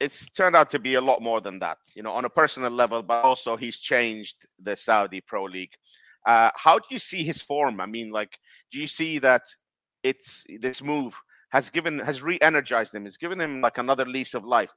it's 0.00 0.28
turned 0.30 0.56
out 0.56 0.70
to 0.70 0.78
be 0.78 0.94
a 0.94 1.00
lot 1.00 1.20
more 1.20 1.40
than 1.40 1.58
that, 1.58 1.76
you 1.94 2.02
know, 2.02 2.12
on 2.12 2.24
a 2.24 2.30
personal 2.30 2.70
level, 2.70 3.02
but 3.02 3.22
also 3.22 3.56
he's 3.56 3.78
changed 3.78 4.36
the 4.58 4.74
Saudi 4.74 5.20
Pro 5.20 5.44
League. 5.44 5.74
Uh, 6.26 6.50
how 6.54 6.78
do 6.78 6.86
you 6.90 6.98
see 6.98 7.22
his 7.22 7.42
form? 7.42 7.80
I 7.80 7.86
mean, 7.86 8.10
like, 8.10 8.38
do 8.72 8.78
you 8.78 8.86
see 8.86 9.18
that 9.18 9.42
it's 10.02 10.44
this 10.58 10.82
move 10.82 11.14
has 11.50 11.68
given 11.68 11.98
has 11.98 12.22
re-energized 12.22 12.94
him, 12.94 13.06
It's 13.06 13.16
given 13.16 13.40
him 13.40 13.60
like 13.60 13.78
another 13.78 14.06
lease 14.06 14.34
of 14.34 14.44
life? 14.44 14.72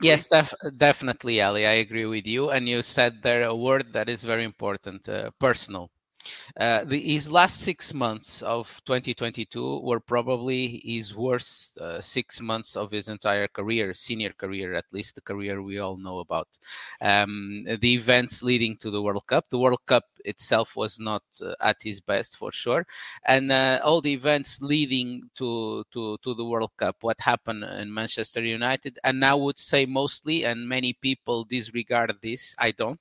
Yes, 0.00 0.26
def- 0.28 0.54
definitely, 0.76 1.40
Ali. 1.40 1.66
I 1.66 1.72
agree 1.72 2.06
with 2.06 2.26
you. 2.26 2.50
And 2.50 2.68
you 2.68 2.82
said 2.82 3.22
there 3.22 3.42
a 3.42 3.54
word 3.54 3.92
that 3.92 4.08
is 4.08 4.24
very 4.24 4.44
important: 4.44 5.08
uh, 5.08 5.30
personal. 5.38 5.90
Uh, 6.58 6.84
the, 6.84 7.00
his 7.00 7.30
last 7.30 7.60
six 7.60 7.92
months 7.92 8.42
of 8.42 8.80
2022 8.86 9.80
were 9.80 10.00
probably 10.00 10.80
his 10.84 11.14
worst 11.14 11.76
uh, 11.78 12.00
six 12.00 12.40
months 12.40 12.76
of 12.76 12.90
his 12.90 13.08
entire 13.08 13.48
career, 13.48 13.92
senior 13.94 14.32
career, 14.32 14.74
at 14.74 14.84
least 14.92 15.14
the 15.14 15.20
career 15.20 15.62
we 15.62 15.78
all 15.78 15.96
know 15.96 16.20
about. 16.20 16.48
Um, 17.00 17.66
the 17.80 17.94
events 17.94 18.42
leading 18.42 18.76
to 18.78 18.90
the 18.90 19.02
World 19.02 19.26
Cup, 19.26 19.48
the 19.48 19.58
World 19.58 19.84
Cup 19.86 20.04
itself 20.24 20.76
was 20.76 20.98
not 20.98 21.22
uh, 21.42 21.54
at 21.60 21.76
his 21.82 22.00
best 22.00 22.36
for 22.36 22.50
sure, 22.50 22.86
and 23.26 23.52
uh, 23.52 23.80
all 23.84 24.00
the 24.00 24.12
events 24.12 24.60
leading 24.60 25.22
to, 25.34 25.84
to 25.92 26.16
to 26.22 26.34
the 26.34 26.44
World 26.44 26.70
Cup, 26.76 26.96
what 27.00 27.20
happened 27.20 27.64
in 27.64 27.92
Manchester 27.92 28.42
United, 28.42 28.98
and 29.04 29.24
I 29.24 29.34
would 29.34 29.58
say 29.58 29.86
mostly, 29.86 30.44
and 30.44 30.68
many 30.68 30.92
people 30.94 31.44
disregard 31.44 32.14
this. 32.22 32.54
I 32.58 32.70
don't 32.72 33.00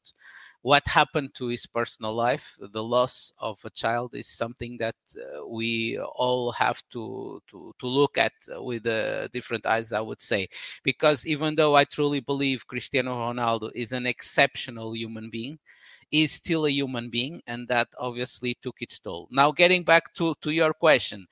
what 0.65 0.81
happened 0.87 1.29
to 1.35 1.45
his 1.47 1.67
personal 1.67 2.11
life 2.15 2.57
the 2.73 2.81
loss 2.81 3.31
of 3.37 3.59
a 3.65 3.69
child 3.69 4.15
is 4.15 4.25
something 4.27 4.77
that 4.79 4.95
uh, 5.15 5.45
we 5.47 5.95
all 5.99 6.51
have 6.51 6.81
to 6.89 7.39
to 7.47 7.71
to 7.77 7.85
look 7.85 8.17
at 8.17 8.33
with 8.69 8.87
uh, 8.87 9.27
different 9.27 9.63
eyes 9.67 9.93
i 9.93 10.01
would 10.01 10.19
say. 10.21 10.47
Because 10.83 11.23
even 11.27 11.53
though 11.55 11.75
i 11.75 11.83
truly 11.83 12.19
believe 12.19 12.65
cristiano 12.65 13.13
ronaldo 13.15 13.69
is 13.75 13.91
an 13.91 14.07
exceptional 14.07 14.95
human 14.95 15.29
being 15.29 15.59
is 16.11 16.31
still 16.31 16.65
a 16.65 16.71
human 16.71 17.09
being 17.11 17.41
and 17.45 17.67
that 17.67 17.87
obviously 17.99 18.55
took 18.61 18.77
its 18.81 18.99
toll. 18.99 19.27
Now 19.31 19.51
getting 19.51 19.83
back 19.83 20.13
to 20.15 20.33
to 20.41 20.49
your 20.51 20.73
question 20.73 21.27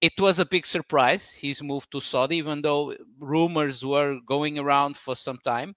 it 0.00 0.18
was 0.18 0.38
a 0.38 0.46
big 0.46 0.64
surprise. 0.64 1.32
His 1.32 1.62
move 1.62 1.88
to 1.90 2.00
saudi 2.00 2.36
even 2.36 2.62
though 2.62 2.94
rumors 3.18 3.84
were 3.84 4.18
going 4.26 4.58
around 4.58 4.96
for 4.96 5.16
some 5.16 5.38
time 5.44 5.74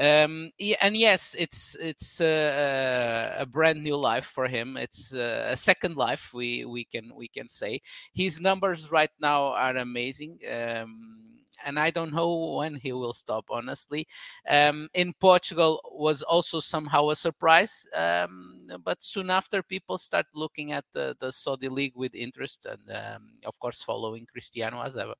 um, 0.00 0.50
and 0.80 0.96
yes, 0.96 1.36
it's 1.38 1.76
it's 1.78 2.20
a, 2.22 3.36
a, 3.40 3.46
brand 3.46 3.82
new 3.82 3.96
life 3.96 4.24
for 4.24 4.48
him. 4.48 4.78
It's 4.78 5.12
a 5.12 5.54
second 5.56 5.96
life. 5.96 6.32
We 6.32 6.64
we 6.64 6.84
can 6.84 7.14
we 7.14 7.28
can 7.28 7.48
say 7.48 7.82
his 8.14 8.40
numbers 8.40 8.90
right 8.90 9.10
now 9.20 9.52
are 9.52 9.76
amazing. 9.76 10.38
Um, 10.50 11.20
and 11.64 11.78
I 11.78 11.90
don't 11.90 12.14
know 12.14 12.56
when 12.56 12.76
he 12.76 12.92
will 12.92 13.12
stop. 13.12 13.44
Honestly, 13.50 14.06
um, 14.48 14.88
in 14.94 15.12
Portugal 15.20 15.80
was 15.92 16.22
also 16.22 16.60
somehow 16.60 17.10
a 17.10 17.16
surprise, 17.16 17.86
um, 17.94 18.68
but 18.82 19.04
soon 19.04 19.28
after 19.28 19.62
people 19.62 19.98
start 19.98 20.24
looking 20.34 20.72
at 20.72 20.84
the, 20.92 21.14
the 21.20 21.30
Saudi 21.30 21.68
league 21.68 21.94
with 21.94 22.14
interest, 22.14 22.66
and 22.66 22.96
um, 22.96 23.32
of 23.44 23.58
course 23.58 23.82
following 23.82 24.26
Cristiano 24.32 24.80
as 24.82 24.96
ever. 24.96 25.14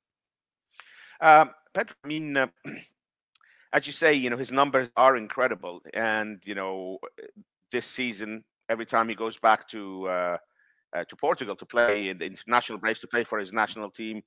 Um, 1.21 1.51
Pedro, 1.73 1.95
I 2.03 2.07
mean, 2.07 2.35
uh, 2.35 2.47
as 3.73 3.87
you 3.87 3.93
say, 3.93 4.13
you 4.13 4.29
know, 4.29 4.37
his 4.37 4.51
numbers 4.51 4.89
are 4.95 5.15
incredible. 5.17 5.81
And, 5.93 6.41
you 6.45 6.55
know, 6.55 6.99
this 7.71 7.85
season, 7.85 8.43
every 8.69 8.85
time 8.85 9.09
he 9.09 9.15
goes 9.15 9.37
back 9.37 9.67
to 9.69 10.07
uh, 10.07 10.37
uh, 10.95 11.03
to 11.05 11.15
Portugal 11.15 11.55
to 11.55 11.65
play 11.65 12.09
in 12.09 12.17
the 12.17 12.25
international 12.25 12.79
breaks 12.79 12.99
to 12.99 13.07
play 13.07 13.23
for 13.23 13.39
his 13.39 13.53
national 13.53 13.89
team, 13.89 14.21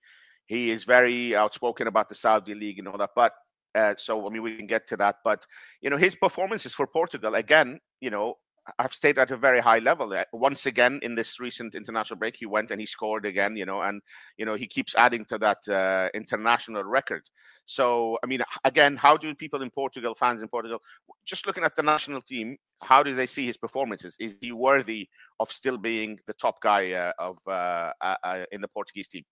he 0.47 0.71
is 0.71 0.85
very 0.85 1.37
outspoken 1.37 1.87
about 1.87 2.09
the 2.09 2.15
Saudi 2.15 2.55
league 2.55 2.79
and 2.79 2.89
all 2.89 2.99
that. 2.99 3.11
But 3.15 3.33
uh, 3.75 3.95
so, 3.97 4.27
I 4.27 4.31
mean, 4.31 4.43
we 4.43 4.57
can 4.57 4.67
get 4.67 4.87
to 4.89 4.97
that. 4.97 5.17
But, 5.25 5.45
you 5.81 5.91
know, 5.91 5.97
his 5.97 6.17
performances 6.17 6.75
for 6.75 6.87
Portugal, 6.87 7.35
again, 7.35 7.81
you 8.01 8.11
know, 8.11 8.39
have 8.79 8.93
stayed 8.93 9.19
at 9.19 9.31
a 9.31 9.37
very 9.37 9.61
high 9.61 9.79
level. 9.79 10.13
Uh, 10.13 10.25
once 10.33 10.67
again, 10.67 10.99
in 11.03 11.15
this 11.15 11.39
recent 11.41 11.75
international 11.75 12.19
break, 12.19 12.37
he 12.37 12.47
went 12.47 12.71
and 12.71 12.81
he 12.81 12.87
scored 12.87 13.27
again, 13.27 13.57
you 13.57 13.67
know, 13.67 13.83
and, 13.83 14.03
you 14.37 14.47
know, 14.47 14.55
he 14.55 14.67
keeps 14.67 14.95
adding 14.95 15.25
to 15.27 15.39
that 15.39 15.69
uh, 15.69 16.09
international 16.15 16.85
record. 16.85 17.23
So, 17.67 18.19
I 18.23 18.27
mean, 18.27 18.43
again, 18.65 18.97
how 18.97 19.17
do 19.17 19.35
people 19.35 19.63
in 19.63 19.71
Portugal, 19.71 20.15
fans 20.15 20.43
in 20.43 20.49
Portugal, 20.49 20.81
just 21.25 21.47
looking 21.47 21.65
at 21.65 21.77
the 21.77 21.83
national 21.83 22.21
team, 22.23 22.57
how 22.83 23.03
do 23.03 23.15
they 23.15 23.27
see 23.27 23.47
his 23.47 23.57
performances? 23.57 24.17
Is 24.21 24.37
he 24.41 24.53
worthy 24.53 25.09
of 25.41 25.51
still 25.51 25.79
being 25.79 26.19
the 26.27 26.35
top 26.35 26.61
guy 26.61 26.93
uh, 26.93 27.13
of 27.19 27.39
uh, 27.47 27.93
uh, 28.01 28.17
uh 28.23 28.45
in 28.53 28.61
the 28.61 28.69
Portuguese 28.69 29.09
team? 29.09 29.25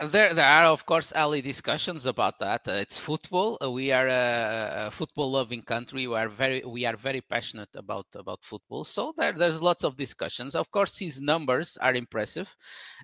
There, 0.00 0.32
there 0.32 0.46
are 0.46 0.64
of 0.64 0.86
course 0.86 1.12
early 1.14 1.42
discussions 1.42 2.06
about 2.06 2.38
that. 2.38 2.66
Uh, 2.66 2.72
it's 2.72 2.98
football. 2.98 3.58
Uh, 3.62 3.70
we 3.70 3.92
are 3.92 4.08
a, 4.08 4.86
a 4.86 4.90
football-loving 4.90 5.62
country. 5.62 6.06
We 6.06 6.16
are 6.16 6.28
very, 6.28 6.62
we 6.64 6.86
are 6.86 6.96
very 6.96 7.20
passionate 7.20 7.68
about 7.74 8.06
about 8.14 8.42
football. 8.42 8.84
So 8.84 9.12
there, 9.16 9.32
there's 9.32 9.60
lots 9.62 9.84
of 9.84 9.96
discussions. 9.96 10.54
Of 10.54 10.70
course, 10.70 10.98
his 10.98 11.20
numbers 11.20 11.76
are 11.82 11.94
impressive, 11.94 12.54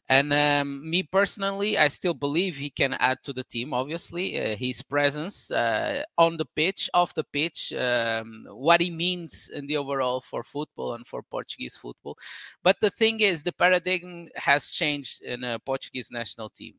and 0.09 0.33
um, 0.33 0.89
me 0.89 1.03
personally, 1.03 1.77
I 1.77 1.89
still 1.89 2.15
believe 2.15 2.57
he 2.57 2.71
can 2.71 2.95
add 2.95 3.19
to 3.25 3.35
the 3.35 3.45
team. 3.45 3.75
Obviously, 3.75 4.41
uh, 4.41 4.57
his 4.57 4.83
presence 4.83 5.51
uh, 5.51 6.03
on 6.17 6.39
the 6.39 6.47
pitch, 6.57 6.89
off 6.95 7.15
the 7.15 7.25
pitch, 7.25 7.75
um, 7.75 8.47
what 8.49 8.81
he 8.81 8.91
means 8.91 9.51
in 9.53 9.67
the 9.67 9.77
overall 9.77 10.23
for 10.23 10.43
football 10.43 10.95
and 10.95 11.07
for 11.07 11.23
Portuguese 11.23 11.77
football. 11.77 12.17
But 12.63 12.77
the 12.81 12.91
thing 12.91 13.21
is, 13.21 13.43
the 13.43 13.53
paradigm 13.53 14.29
has 14.35 14.71
changed 14.71 15.23
in 15.23 15.45
a 15.45 15.59
Portuguese 15.59 16.11
national 16.11 16.49
team 16.51 16.70
team. 16.71 16.79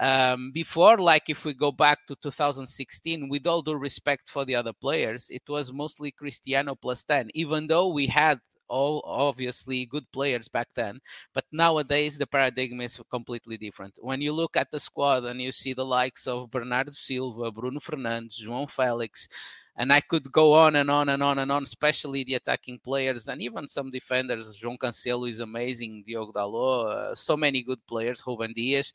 Um, 0.00 0.50
before, 0.52 0.98
like 0.98 1.28
if 1.28 1.44
we 1.44 1.52
go 1.52 1.72
back 1.72 2.06
to 2.06 2.16
2016, 2.22 3.28
with 3.28 3.46
all 3.46 3.62
due 3.62 3.76
respect 3.76 4.30
for 4.30 4.44
the 4.44 4.54
other 4.54 4.72
players, 4.72 5.28
it 5.30 5.42
was 5.48 5.72
mostly 5.72 6.10
Cristiano 6.10 6.74
plus 6.74 7.04
10, 7.04 7.30
even 7.34 7.66
though 7.66 7.88
we 7.88 8.06
had 8.06 8.40
all 8.68 9.02
obviously 9.04 9.84
good 9.84 10.10
players 10.12 10.48
back 10.48 10.68
then. 10.74 11.00
But 11.34 11.44
nowadays, 11.52 12.16
the 12.16 12.26
paradigm 12.26 12.80
is 12.80 13.00
completely 13.10 13.58
different. 13.58 13.98
When 14.00 14.22
you 14.22 14.32
look 14.32 14.56
at 14.56 14.70
the 14.70 14.80
squad 14.80 15.24
and 15.24 15.42
you 15.42 15.52
see 15.52 15.74
the 15.74 15.84
likes 15.84 16.26
of 16.26 16.50
Bernardo 16.50 16.92
Silva, 16.92 17.50
Bruno 17.50 17.80
Fernandes, 17.80 18.40
João 18.40 18.70
Felix, 18.70 19.28
and 19.80 19.90
I 19.94 20.02
could 20.02 20.30
go 20.30 20.52
on 20.52 20.76
and 20.76 20.90
on 20.90 21.08
and 21.08 21.22
on 21.22 21.38
and 21.38 21.50
on, 21.50 21.62
especially 21.62 22.22
the 22.22 22.34
attacking 22.34 22.80
players 22.80 23.28
and 23.28 23.40
even 23.40 23.66
some 23.66 23.90
defenders. 23.90 24.54
João 24.54 24.76
Cancelo 24.76 25.26
is 25.26 25.40
amazing, 25.40 26.04
Diogo 26.06 26.32
Dalot, 26.32 26.90
uh, 26.90 27.14
so 27.14 27.34
many 27.34 27.62
good 27.62 27.80
players, 27.86 28.22
Ruben 28.26 28.52
Dias. 28.52 28.92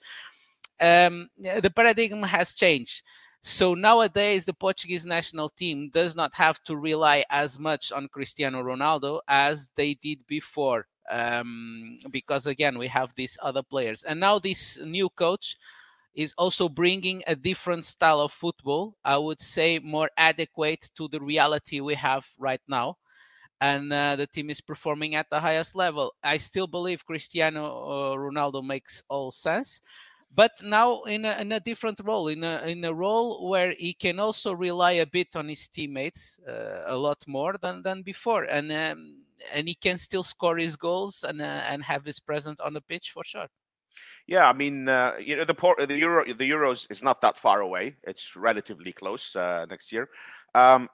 Um, 0.80 1.28
the 1.40 1.72
paradigm 1.76 2.22
has 2.22 2.54
changed. 2.54 3.02
So 3.42 3.74
nowadays, 3.74 4.46
the 4.46 4.54
Portuguese 4.54 5.08
national 5.08 5.50
team 5.50 5.90
does 5.90 6.16
not 6.16 6.36
have 6.36 6.64
to 6.66 6.76
rely 6.76 7.24
as 7.32 7.58
much 7.58 7.92
on 7.92 8.08
Cristiano 8.08 8.62
Ronaldo 8.62 9.22
as 9.28 9.72
they 9.76 9.96
did 9.96 10.20
before. 10.28 10.86
Um, 11.10 11.98
because 12.12 12.46
again, 12.46 12.78
we 12.78 12.88
have 12.90 13.10
these 13.16 13.40
other 13.42 13.64
players. 13.64 14.04
And 14.04 14.20
now, 14.20 14.38
this 14.38 14.80
new 14.86 15.10
coach 15.10 15.58
is 16.16 16.34
also 16.38 16.70
bringing 16.70 17.24
a 17.28 17.36
different 17.36 17.86
style 17.86 18.22
of 18.22 18.32
football, 18.32 18.96
I 19.04 19.18
would 19.18 19.42
say 19.42 19.80
more 19.80 20.10
adequate 20.18 20.90
to 20.96 21.08
the 21.08 21.20
reality 21.20 21.80
we 21.82 21.96
have 21.96 22.28
right 22.38 22.62
now. 22.68 22.98
And 23.62 23.92
uh, 23.92 24.16
the 24.16 24.28
team 24.28 24.50
is 24.50 24.62
performing 24.62 25.16
at 25.16 25.30
the 25.30 25.40
highest 25.40 25.76
level. 25.76 26.14
I 26.24 26.38
still 26.38 26.68
believe 26.68 27.06
Cristiano 27.06 27.66
uh, 27.66 28.16
Ronaldo 28.18 28.66
makes 28.66 29.02
all 29.10 29.32
sense 29.32 29.82
but 30.36 30.52
now 30.62 31.02
in 31.04 31.24
a, 31.24 31.40
in 31.40 31.54
a 31.54 31.60
different 31.62 32.00
role, 32.04 32.28
in 32.28 32.44
a, 32.44 32.62
in 32.68 32.84
a 32.84 32.94
role 32.94 33.50
where 33.50 33.72
he 33.72 33.94
can 33.94 34.20
also 34.20 34.54
rely 34.54 34.92
a 34.92 35.06
bit 35.06 35.34
on 35.36 35.48
his 35.48 35.70
teammates 35.70 36.40
uh, 36.48 36.84
a 36.88 36.96
lot 36.96 37.24
more 37.26 37.56
than, 37.62 37.82
than 37.82 38.02
before. 38.02 38.44
And 38.44 38.72
um, 38.72 39.22
and 39.54 39.68
he 39.68 39.76
can 39.76 39.98
still 39.98 40.24
score 40.24 40.58
his 40.58 40.76
goals 40.76 41.24
and 41.28 41.42
uh, 41.42 41.62
and 41.70 41.84
have 41.84 42.04
his 42.06 42.20
presence 42.20 42.60
on 42.60 42.74
the 42.74 42.82
pitch 42.82 43.12
for 43.12 43.24
sure. 43.24 43.48
Yeah, 44.28 44.48
I 44.48 44.54
mean, 44.54 44.90
uh, 44.90 45.14
you 45.20 45.36
know, 45.36 45.46
the 45.46 45.54
port, 45.54 45.88
the 45.88 45.98
euro, 45.98 46.26
the 46.26 46.50
euros 46.50 46.88
is 46.90 47.04
not 47.04 47.22
that 47.22 47.38
far 47.38 47.62
away. 47.62 47.96
It's 48.04 48.36
relatively 48.36 48.92
close 48.92 49.36
uh, 49.36 49.66
next 49.70 49.92
year, 49.92 50.10
um, 50.54 50.90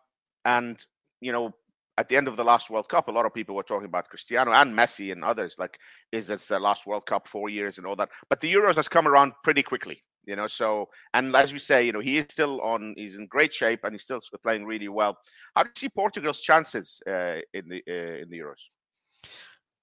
and 0.45 0.83
you 1.21 1.31
know, 1.31 1.53
at 1.97 2.09
the 2.09 2.17
end 2.17 2.27
of 2.27 2.35
the 2.35 2.43
last 2.43 2.69
World 2.69 2.89
Cup, 2.89 3.07
a 3.07 3.11
lot 3.11 3.25
of 3.25 3.33
people 3.33 3.55
were 3.55 3.63
talking 3.63 3.85
about 3.85 4.09
Cristiano 4.09 4.51
and 4.53 4.75
Messi 4.75 5.11
and 5.11 5.23
others. 5.23 5.55
Like, 5.57 5.77
is 6.11 6.27
this 6.27 6.47
the 6.47 6.59
last 6.59 6.85
World 6.85 7.05
Cup? 7.05 7.27
Four 7.27 7.49
years 7.49 7.77
and 7.77 7.85
all 7.85 7.95
that. 7.97 8.09
But 8.29 8.41
the 8.41 8.51
Euros 8.51 8.75
has 8.75 8.87
come 8.87 9.07
around 9.07 9.33
pretty 9.43 9.61
quickly, 9.61 10.03
you 10.25 10.35
know. 10.35 10.47
So, 10.47 10.89
and 11.13 11.35
as 11.35 11.53
we 11.53 11.59
say, 11.59 11.85
you 11.85 11.91
know, 11.91 11.99
he 11.99 12.17
is 12.17 12.25
still 12.29 12.59
on. 12.61 12.95
He's 12.97 13.15
in 13.15 13.27
great 13.27 13.53
shape 13.53 13.81
and 13.83 13.93
he's 13.93 14.03
still 14.03 14.21
playing 14.41 14.65
really 14.65 14.87
well. 14.87 15.17
How 15.55 15.63
do 15.63 15.69
you 15.69 15.79
see 15.79 15.89
Portugal's 15.89 16.41
chances 16.41 17.01
uh, 17.07 17.37
in 17.53 17.69
the 17.69 17.83
uh, 17.87 18.23
in 18.23 18.29
the 18.29 18.39
Euros? 18.39 18.63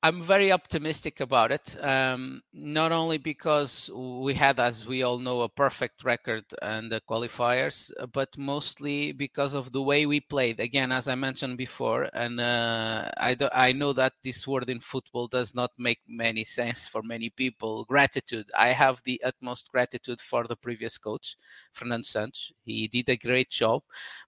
I'm 0.00 0.23
very 0.23 0.52
optimistic 0.52 1.19
about 1.19 1.50
it. 1.50 1.76
Um, 1.83 2.40
not 2.52 2.93
only 2.93 3.19
because 3.19 3.90
we 3.93 4.33
had, 4.33 4.61
as 4.61 4.87
we 4.87 5.02
all 5.02 5.19
know, 5.19 5.40
a 5.40 5.49
perfect 5.49 6.05
record 6.05 6.45
and 6.62 6.93
the 6.93 7.00
qualifiers, 7.00 7.90
but 8.12 8.28
mostly 8.38 9.11
because 9.11 9.55
of 9.55 9.73
the 9.73 9.83
way 9.83 10.07
we 10.07 10.21
played. 10.21 10.61
Again, 10.61 10.93
as 10.93 11.09
I 11.09 11.17
mentioned 11.17 11.59
before, 11.59 12.09
and 12.14 12.40
uh, 12.40 13.11
I, 13.17 13.35
do, 13.35 13.49
I 13.52 13.73
know 13.73 13.93
that 13.95 14.12
this 14.23 14.47
word 14.47 14.71
in 14.71 14.78
football 14.78 15.26
does 15.26 15.52
not 15.52 15.73
make 15.78 15.99
many 16.07 16.45
sense 16.45 16.87
for 16.87 17.02
many 17.02 17.31
people. 17.31 17.85
Gratitude. 17.87 18.47
I 18.57 18.69
have 18.69 19.02
the 19.02 19.21
utmost 19.25 19.69
gratitude 19.73 20.21
for 20.21 20.47
the 20.47 20.57
previous 20.57 20.97
coach, 20.97 21.37
Fernando 21.73 22.05
Santos. 22.05 22.52
He 22.64 22.87
did 22.87 23.09
a 23.09 23.17
great 23.17 23.50
job, 23.50 23.83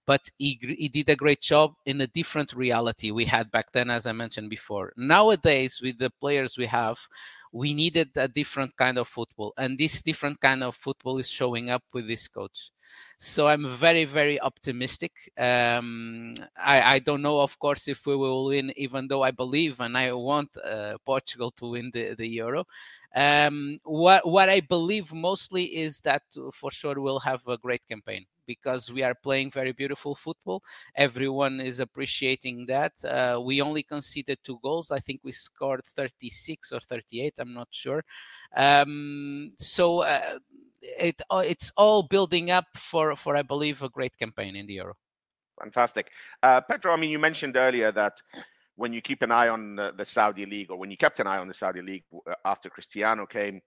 but 0.05 0.27
he, 0.37 0.59
he 0.77 0.89
did 0.89 1.07
a 1.07 1.15
great 1.15 1.39
job 1.39 1.75
in 1.85 2.01
a 2.01 2.07
different 2.07 2.51
reality 2.51 3.11
we 3.11 3.23
had 3.23 3.49
back 3.51 3.71
then, 3.71 3.89
as 3.89 4.05
I 4.05 4.11
mentioned 4.11 4.49
before. 4.49 4.91
Nowadays 4.97 5.60
with 5.81 5.97
the 5.97 6.09
players 6.09 6.57
we 6.57 6.65
have 6.65 6.97
we 7.51 7.73
needed 7.73 8.09
a 8.15 8.27
different 8.27 8.75
kind 8.77 8.97
of 8.97 9.07
football 9.07 9.53
and 9.57 9.77
this 9.77 10.01
different 10.01 10.39
kind 10.39 10.63
of 10.63 10.75
football 10.75 11.17
is 11.17 11.29
showing 11.29 11.69
up 11.69 11.83
with 11.93 12.07
this 12.07 12.27
coach. 12.27 12.71
So 13.17 13.47
i'm 13.47 13.67
very 13.67 14.05
very 14.05 14.39
optimistic. 14.41 15.11
Um, 15.37 16.33
I, 16.57 16.95
I, 16.95 16.99
don't 16.99 17.21
know 17.21 17.39
of 17.39 17.59
course 17.59 17.87
if 17.87 18.05
we 18.05 18.15
will 18.15 18.45
win 18.45 18.73
even 18.75 19.07
though 19.07 19.21
i 19.21 19.31
believe 19.31 19.79
and 19.79 19.97
i 19.97 20.11
want 20.11 20.49
uh, 20.57 20.97
portugal 21.05 21.51
to 21.51 21.71
win 21.71 21.91
the, 21.93 22.15
the 22.15 22.27
euro. 22.27 22.65
Um, 23.15 23.77
what 23.83 24.25
what 24.25 24.49
i 24.49 24.59
believe 24.61 25.13
mostly 25.13 25.65
is 25.65 25.99
that 25.99 26.23
for 26.53 26.71
sure 26.71 26.99
we'll 26.99 27.19
have 27.19 27.45
a 27.47 27.57
great 27.57 27.85
campaign 27.87 28.25
because 28.55 28.91
we 28.91 29.01
are 29.03 29.15
playing 29.27 29.51
very 29.51 29.73
beautiful 29.81 30.13
football. 30.15 30.59
Everyone 30.95 31.61
is 31.61 31.79
appreciating 31.79 32.65
that. 32.67 32.93
Uh, 33.03 33.39
we 33.47 33.61
only 33.61 33.83
conceded 33.83 34.37
two 34.43 34.59
goals. 34.61 34.91
I 34.91 34.99
think 34.99 35.21
we 35.23 35.31
scored 35.31 35.83
36 35.85 36.71
or 36.71 36.79
38. 36.79 37.33
I'm 37.39 37.53
not 37.53 37.69
sure. 37.71 38.03
Um, 38.55 39.53
so 39.57 40.03
uh, 40.03 40.39
it 40.81 41.21
uh, 41.29 41.43
it's 41.53 41.71
all 41.77 42.03
building 42.03 42.51
up 42.51 42.67
for 42.75 43.15
for 43.15 43.35
I 43.35 43.43
believe 43.43 43.81
a 43.81 43.89
great 43.89 44.15
campaign 44.17 44.55
in 44.55 44.65
the 44.67 44.75
Euro. 44.81 44.95
Fantastic, 45.59 46.11
uh, 46.43 46.61
Pedro. 46.61 46.91
I 46.93 46.97
mean, 46.97 47.11
you 47.11 47.19
mentioned 47.19 47.55
earlier 47.55 47.91
that 47.91 48.15
when 48.75 48.93
you 48.93 49.01
keep 49.01 49.21
an 49.21 49.31
eye 49.31 49.49
on 49.49 49.75
the, 49.75 50.05
Saudi 50.05 50.45
league, 50.45 50.71
or 50.71 50.77
when 50.77 50.89
you 50.89 50.97
kept 50.97 51.19
an 51.19 51.27
eye 51.27 51.37
on 51.37 51.47
the 51.47 51.53
Saudi 51.53 51.81
league 51.81 52.03
uh, 52.27 52.33
after 52.45 52.67
Cristiano 52.69 53.25
came, 53.27 53.61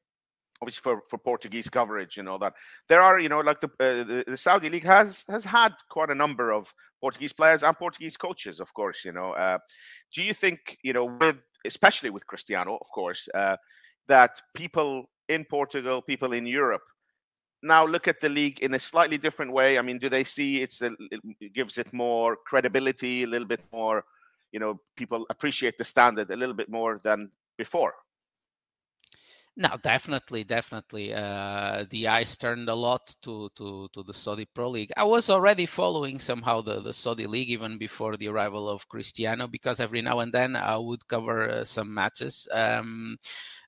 obviously 0.63 0.83
for, 0.83 1.03
for 1.09 1.19
Portuguese 1.19 1.69
coverage 1.69 2.19
and 2.19 2.29
all 2.29 2.39
that. 2.39 2.55
There 2.89 3.03
are, 3.03 3.19
you 3.19 3.29
know, 3.29 3.41
like 3.41 3.61
the, 3.61 3.69
uh, 3.81 4.05
the, 4.05 4.25
the 4.27 4.37
Saudi 4.37 4.71
league 4.71 4.85
has 4.85 5.25
has 5.29 5.45
had 5.45 5.73
quite 5.91 6.11
a 6.11 6.15
number 6.15 6.53
of 6.53 6.73
Portuguese 7.01 7.33
players 7.33 7.63
and 7.63 7.77
Portuguese 7.77 8.17
coaches, 8.17 8.61
of 8.61 8.73
course. 8.75 9.05
You 9.05 9.13
know, 9.13 9.33
uh, 9.33 9.59
do 10.15 10.23
you 10.23 10.35
think, 10.35 10.79
you 10.83 10.93
know, 10.93 11.05
with 11.05 11.37
especially 11.65 12.11
with 12.11 12.27
Cristiano, 12.27 12.79
of 12.81 12.89
course, 12.95 13.29
uh, 13.35 13.57
that 14.09 14.41
people 14.55 15.07
in 15.29 15.45
Portugal, 15.45 16.03
people 16.03 16.33
in 16.33 16.47
Europe. 16.47 16.83
Now 17.63 17.87
look 17.87 18.09
at 18.09 18.21
the 18.21 18.29
league 18.29 18.61
in 18.61 18.75
a 18.75 18.79
slightly 18.79 19.17
different 19.17 19.53
way. 19.53 19.79
I 19.79 19.83
mean, 19.83 19.99
do 19.99 20.11
they 20.11 20.25
see 20.25 20.61
it's 20.61 20.83
a, 20.83 20.91
it 21.41 21.55
gives 21.55 21.79
it 21.79 21.93
more 21.93 22.37
credibility, 22.47 23.23
a 23.23 23.27
little 23.27 23.49
bit 23.49 23.61
more, 23.73 24.05
you 24.53 24.61
know, 24.61 24.79
people 24.97 25.25
appreciate 25.31 25.79
the 25.79 25.85
standard 25.85 26.31
a 26.31 26.37
little 26.37 26.55
bit 26.55 26.69
more 26.69 27.01
than 27.03 27.31
before? 27.57 27.95
No, 29.57 29.69
definitely, 29.83 30.43
definitely. 30.43 31.15
Uh, 31.15 31.85
the 31.91 32.09
eyes 32.09 32.37
turned 32.37 32.69
a 32.69 32.75
lot 32.75 33.15
to, 33.23 33.49
to, 33.55 33.89
to 33.93 34.03
the 34.03 34.13
Saudi 34.13 34.47
Pro 34.47 34.69
League. 34.69 34.91
I 34.97 35.05
was 35.05 35.31
already 35.31 35.65
following 35.65 36.19
somehow 36.19 36.61
the, 36.61 36.81
the 36.81 36.93
Saudi 36.93 37.29
League 37.29 37.51
even 37.51 37.79
before 37.79 38.17
the 38.17 38.27
arrival 38.27 38.69
of 38.69 38.89
Cristiano 38.89 39.47
because 39.47 39.79
every 39.79 40.03
now 40.03 40.19
and 40.19 40.33
then 40.33 40.57
I 40.57 40.77
would 40.77 41.07
cover 41.07 41.49
uh, 41.49 41.65
some 41.65 41.95
matches. 41.95 42.49
Um, 42.53 43.17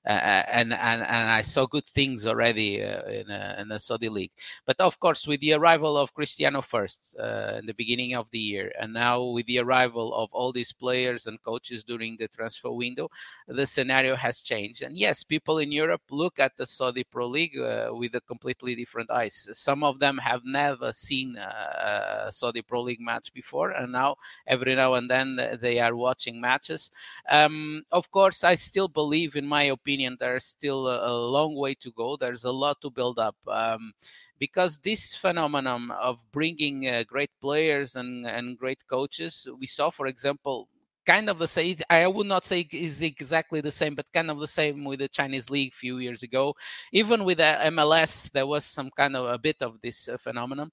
uh, 0.05 0.43
and 0.51 0.73
and 0.73 1.01
and 1.01 1.29
I 1.29 1.41
saw 1.41 1.65
good 1.65 1.83
things 1.85 2.25
already 2.25 2.81
uh, 2.81 3.01
in, 3.09 3.29
uh, 3.29 3.55
in 3.59 3.67
the 3.67 3.77
Saudi 3.77 4.07
league. 4.07 4.31
But 4.65 4.79
of 4.79 4.97
course, 5.01 5.27
with 5.27 5.41
the 5.41 5.51
arrival 5.53 5.97
of 5.97 6.13
Cristiano 6.13 6.61
first 6.61 7.15
in 7.19 7.65
the 7.65 7.73
beginning 7.73 8.15
of 8.15 8.27
the 8.31 8.39
year, 8.39 8.71
and 8.79 8.93
now 8.93 9.21
with 9.23 9.45
the 9.47 9.59
arrival 9.59 10.13
of 10.15 10.29
all 10.31 10.53
these 10.53 10.71
players 10.71 11.27
and 11.27 11.41
coaches 11.43 11.83
during 11.83 12.15
the 12.17 12.29
transfer 12.29 12.71
window, 12.71 13.09
the 13.49 13.65
scenario 13.65 14.15
has 14.15 14.39
changed. 14.39 14.81
And 14.81 14.97
yes, 14.97 15.23
people 15.23 15.57
in 15.57 15.71
Europe 15.81 16.01
look 16.09 16.39
at 16.39 16.57
the 16.57 16.65
Saudi 16.65 17.03
Pro 17.03 17.27
League 17.27 17.57
with 18.01 18.13
a 18.15 18.21
completely 18.21 18.73
different 18.75 19.09
eyes. 19.11 19.47
Some 19.51 19.83
of 19.83 19.99
them 19.99 20.17
have 20.17 20.41
never 20.43 20.89
seen 20.93 21.37
a 21.37 22.29
Saudi 22.31 22.61
Pro 22.61 22.81
League 22.81 23.01
match 23.11 23.27
before, 23.33 23.69
and 23.71 23.91
now 23.91 24.15
every 24.45 24.75
now 24.75 24.95
and 24.95 25.07
then 25.09 25.27
they 25.61 25.79
are 25.79 25.95
watching 25.95 26.41
matches. 26.41 26.91
Um, 27.29 27.83
of 27.91 28.09
course, 28.11 28.43
I 28.43 28.55
still 28.55 28.87
believe, 28.87 29.35
in 29.35 29.47
my 29.47 29.63
opinion 29.77 30.17
there's 30.19 30.45
still 30.45 30.87
a, 30.87 30.97
a 31.11 31.13
long 31.13 31.55
way 31.55 31.73
to 31.75 31.91
go. 31.91 32.17
There's 32.17 32.45
a 32.45 32.51
lot 32.51 32.81
to 32.81 32.89
build 32.89 33.19
up 33.19 33.35
um, 33.47 33.93
because 34.39 34.77
this 34.79 35.15
phenomenon 35.15 35.91
of 35.91 36.23
bringing 36.31 36.87
uh, 36.87 37.03
great 37.07 37.31
players 37.41 37.95
and, 37.95 38.25
and 38.25 38.57
great 38.57 38.81
coaches, 38.87 39.47
we 39.59 39.67
saw, 39.67 39.89
for 39.89 40.07
example, 40.07 40.67
kind 41.07 41.29
of 41.29 41.39
the 41.39 41.47
same. 41.47 41.77
I 41.89 42.05
would 42.05 42.27
not 42.27 42.43
say 42.45 42.67
is 42.71 43.01
exactly 43.01 43.61
the 43.61 43.71
same, 43.71 43.95
but 43.95 44.11
kind 44.11 44.29
of 44.29 44.39
the 44.39 44.47
same 44.47 44.83
with 44.83 44.99
the 44.99 45.07
Chinese 45.07 45.49
league 45.49 45.71
a 45.73 45.75
few 45.75 45.99
years 45.99 46.21
ago. 46.21 46.53
Even 46.91 47.23
with 47.23 47.37
the 47.37 47.57
MLS, 47.75 48.29
there 48.31 48.45
was 48.45 48.65
some 48.65 48.91
kind 48.91 49.15
of 49.15 49.25
a 49.25 49.39
bit 49.39 49.61
of 49.61 49.79
this 49.81 50.09
uh, 50.09 50.17
phenomenon. 50.17 50.69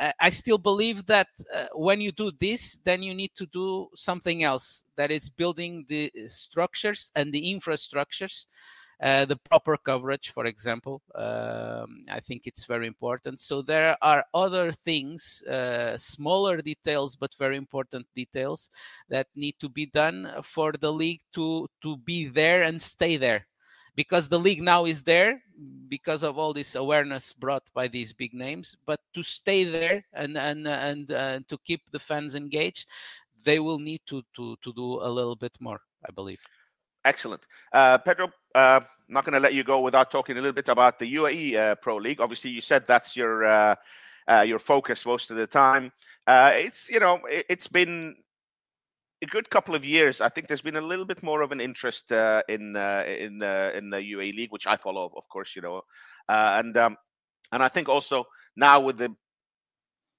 Uh, 0.00 0.12
I 0.20 0.30
still 0.30 0.58
believe 0.58 1.04
that 1.06 1.26
uh, 1.54 1.66
when 1.74 2.00
you 2.00 2.12
do 2.12 2.30
this, 2.38 2.78
then 2.84 3.02
you 3.02 3.12
need 3.12 3.32
to 3.34 3.46
do 3.46 3.88
something 3.96 4.44
else. 4.44 4.84
That 4.96 5.10
is 5.10 5.28
building 5.28 5.84
the 5.88 6.12
structures 6.28 7.10
and 7.16 7.32
the 7.32 7.42
infrastructures 7.52 8.46
uh, 9.02 9.24
the 9.24 9.36
proper 9.36 9.76
coverage, 9.76 10.30
for 10.30 10.46
example. 10.46 11.02
Um, 11.16 12.04
I 12.08 12.20
think 12.20 12.46
it's 12.46 12.66
very 12.66 12.86
important. 12.86 13.40
So 13.40 13.60
there 13.60 13.96
are 14.00 14.24
other 14.32 14.70
things, 14.70 15.42
uh, 15.42 15.96
smaller 15.98 16.58
details, 16.58 17.16
but 17.16 17.34
very 17.34 17.56
important 17.56 18.06
details 18.14 18.70
that 19.08 19.26
need 19.34 19.58
to 19.58 19.68
be 19.68 19.86
done 19.86 20.30
for 20.42 20.72
the 20.72 20.92
league 20.92 21.20
to 21.34 21.66
to 21.82 21.96
be 21.98 22.26
there 22.28 22.62
and 22.62 22.80
stay 22.80 23.16
there. 23.16 23.46
Because 23.94 24.28
the 24.28 24.38
league 24.38 24.62
now 24.62 24.86
is 24.86 25.02
there 25.02 25.42
because 25.88 26.22
of 26.22 26.38
all 26.38 26.54
this 26.54 26.76
awareness 26.76 27.34
brought 27.34 27.64
by 27.74 27.88
these 27.88 28.12
big 28.12 28.32
names, 28.32 28.76
but 28.86 29.00
to 29.14 29.22
stay 29.22 29.64
there 29.64 30.04
and 30.12 30.38
and 30.38 30.66
and 30.68 31.48
to 31.48 31.58
keep 31.64 31.90
the 31.90 31.98
fans 31.98 32.34
engaged, 32.34 32.86
they 33.44 33.58
will 33.58 33.78
need 33.78 34.00
to 34.06 34.22
to 34.36 34.56
to 34.62 34.72
do 34.72 35.02
a 35.02 35.10
little 35.10 35.36
bit 35.36 35.56
more, 35.60 35.80
I 36.08 36.12
believe. 36.12 36.40
Excellent. 37.04 37.46
Uh, 37.72 37.98
Pedro, 37.98 38.30
uh, 38.54 38.80
I'm 38.82 39.14
not 39.14 39.24
going 39.24 39.34
to 39.34 39.40
let 39.40 39.54
you 39.54 39.64
go 39.64 39.80
without 39.80 40.10
talking 40.10 40.36
a 40.36 40.40
little 40.40 40.52
bit 40.52 40.68
about 40.68 40.98
the 40.98 41.14
UAE 41.14 41.56
uh, 41.56 41.74
Pro 41.76 41.96
League. 41.96 42.20
Obviously, 42.20 42.50
you 42.50 42.60
said 42.60 42.86
that's 42.86 43.16
your 43.16 43.44
uh, 43.44 43.74
uh, 44.28 44.44
your 44.46 44.58
focus 44.58 45.04
most 45.04 45.30
of 45.30 45.36
the 45.36 45.46
time. 45.46 45.92
Uh, 46.26 46.52
it's 46.54 46.88
you 46.88 47.00
know 47.00 47.20
it, 47.26 47.46
has 47.48 47.66
been 47.66 48.16
a 49.22 49.26
good 49.26 49.48
couple 49.50 49.74
of 49.74 49.84
years. 49.84 50.20
I 50.20 50.28
think 50.28 50.48
there's 50.48 50.62
been 50.62 50.76
a 50.76 50.80
little 50.80 51.04
bit 51.04 51.22
more 51.22 51.42
of 51.42 51.52
an 51.52 51.60
interest 51.60 52.10
in 52.10 52.76
in 52.76 52.76
in 52.76 53.38
the 53.90 54.00
UAE 54.14 54.34
League, 54.34 54.52
which 54.52 54.66
I 54.66 54.76
follow, 54.76 55.12
of 55.16 55.28
course, 55.28 55.54
you 55.56 55.62
know, 55.62 55.82
and 56.28 56.76
um, 56.76 56.96
and 57.52 57.62
I 57.62 57.68
think 57.68 57.88
also 57.88 58.24
now 58.56 58.80
with 58.80 58.98
the 58.98 59.14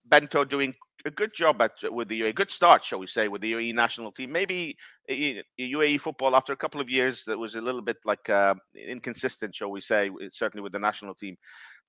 Bento 0.06 0.44
doing 0.44 0.76
a 1.06 1.12
good 1.12 1.34
job 1.34 1.62
at 1.62 1.72
with 1.92 2.08
the 2.08 2.24
a 2.24 2.34
good 2.34 2.52
start, 2.52 2.84
shall 2.84 3.00
we 3.00 3.08
say, 3.08 3.28
with 3.28 3.42
the 3.42 3.54
UAE 3.54 3.74
national 3.74 4.12
team. 4.12 4.32
Maybe 4.32 4.78
UAE 5.10 6.00
football 6.00 6.36
after 6.36 6.54
a 6.54 6.58
couple 6.58 6.80
of 6.80 6.90
years 6.90 7.24
that 7.26 7.38
was 7.38 7.56
a 7.56 7.62
little 7.62 7.82
bit 7.82 7.98
like 8.06 8.30
uh, 8.30 8.56
inconsistent, 8.76 9.54
shall 9.56 9.72
we 9.72 9.82
say, 9.82 10.10
certainly 10.30 10.64
with 10.64 10.72
the 10.72 10.80
national 10.80 11.14
team. 11.14 11.38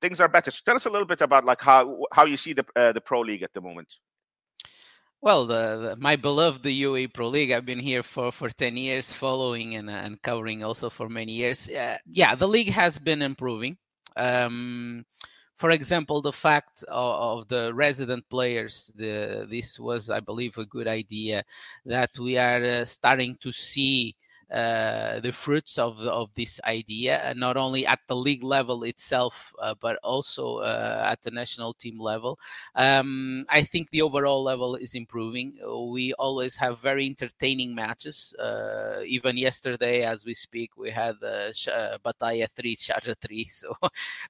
Things 0.01 0.21
are 0.21 0.29
better. 0.29 0.51
So 0.51 0.61
tell 0.65 0.77
us 0.77 0.87
a 0.87 0.91
little 0.91 1.07
bit 1.07 1.21
about 1.21 1.45
like 1.45 1.61
how 1.61 2.05
how 2.13 2.25
you 2.25 2.37
see 2.37 2.53
the 2.53 2.67
uh, 2.77 2.93
the 2.93 3.01
pro 3.01 3.21
league 3.21 3.43
at 3.43 3.53
the 3.53 3.61
moment. 3.61 3.89
Well, 5.25 5.47
the, 5.47 5.77
the, 5.77 5.97
my 5.97 6.17
beloved 6.17 6.63
the 6.63 6.83
UAE 6.83 7.15
Pro 7.15 7.29
League. 7.29 7.51
I've 7.51 7.65
been 7.65 7.79
here 7.79 8.03
for, 8.03 8.31
for 8.31 8.51
ten 8.51 8.77
years, 8.77 9.11
following 9.11 9.77
and, 9.77 9.89
and 9.89 10.21
covering 10.21 10.63
also 10.63 10.91
for 10.91 11.09
many 11.09 11.33
years. 11.33 11.67
Uh, 11.67 11.97
yeah, 12.05 12.35
the 12.35 12.47
league 12.47 12.69
has 12.69 12.99
been 12.99 13.23
improving. 13.23 13.79
Um, 14.17 15.07
for 15.57 15.71
example, 15.71 16.21
the 16.21 16.33
fact 16.33 16.85
of, 16.89 17.41
of, 17.41 17.49
the 17.49 17.73
resident 17.75 18.29
players, 18.29 18.91
the, 18.97 19.47
this 19.49 19.79
was, 19.79 20.11
I 20.11 20.21
believe, 20.21 20.59
a 20.59 20.67
good 20.67 20.89
idea 20.89 21.45
that 21.87 22.19
we 22.19 22.37
are 22.39 22.63
uh, 22.65 22.85
starting 22.85 23.37
to 23.41 23.53
see 23.53 24.17
uh, 24.53 25.21
the 25.21 25.33
fruits 25.33 25.79
of 25.79 26.01
of 26.01 26.33
this 26.35 26.61
idea, 26.65 27.19
and 27.19 27.39
not 27.39 27.57
only 27.57 27.87
at 27.87 28.01
the 28.09 28.17
league 28.17 28.43
level 28.43 28.85
itself, 28.85 29.53
uh, 29.61 29.75
but 29.81 29.97
also 30.03 30.59
uh, 30.59 31.03
at 31.07 31.23
the 31.23 31.31
national 31.31 31.75
team 31.75 31.99
level. 31.99 32.39
Um, 32.75 33.45
I 33.51 33.63
think 33.63 33.91
the 33.91 34.03
overall 34.03 34.43
level 34.43 34.77
is 34.77 34.95
improving. 34.95 35.55
We 35.93 36.13
always 36.15 36.57
have 36.57 36.81
very 36.81 37.07
entertaining 37.07 37.75
matches. 37.75 38.35
Uh, 38.39 39.01
even 39.07 39.37
yesterday, 39.37 40.03
as 40.03 40.25
we 40.25 40.35
speak, 40.35 40.77
we 40.77 40.91
had 40.91 41.17
uh, 41.23 41.53
Bataeh 42.05 42.49
three, 42.55 42.77
Sharjah 42.77 43.17
three, 43.21 43.45
so 43.51 43.75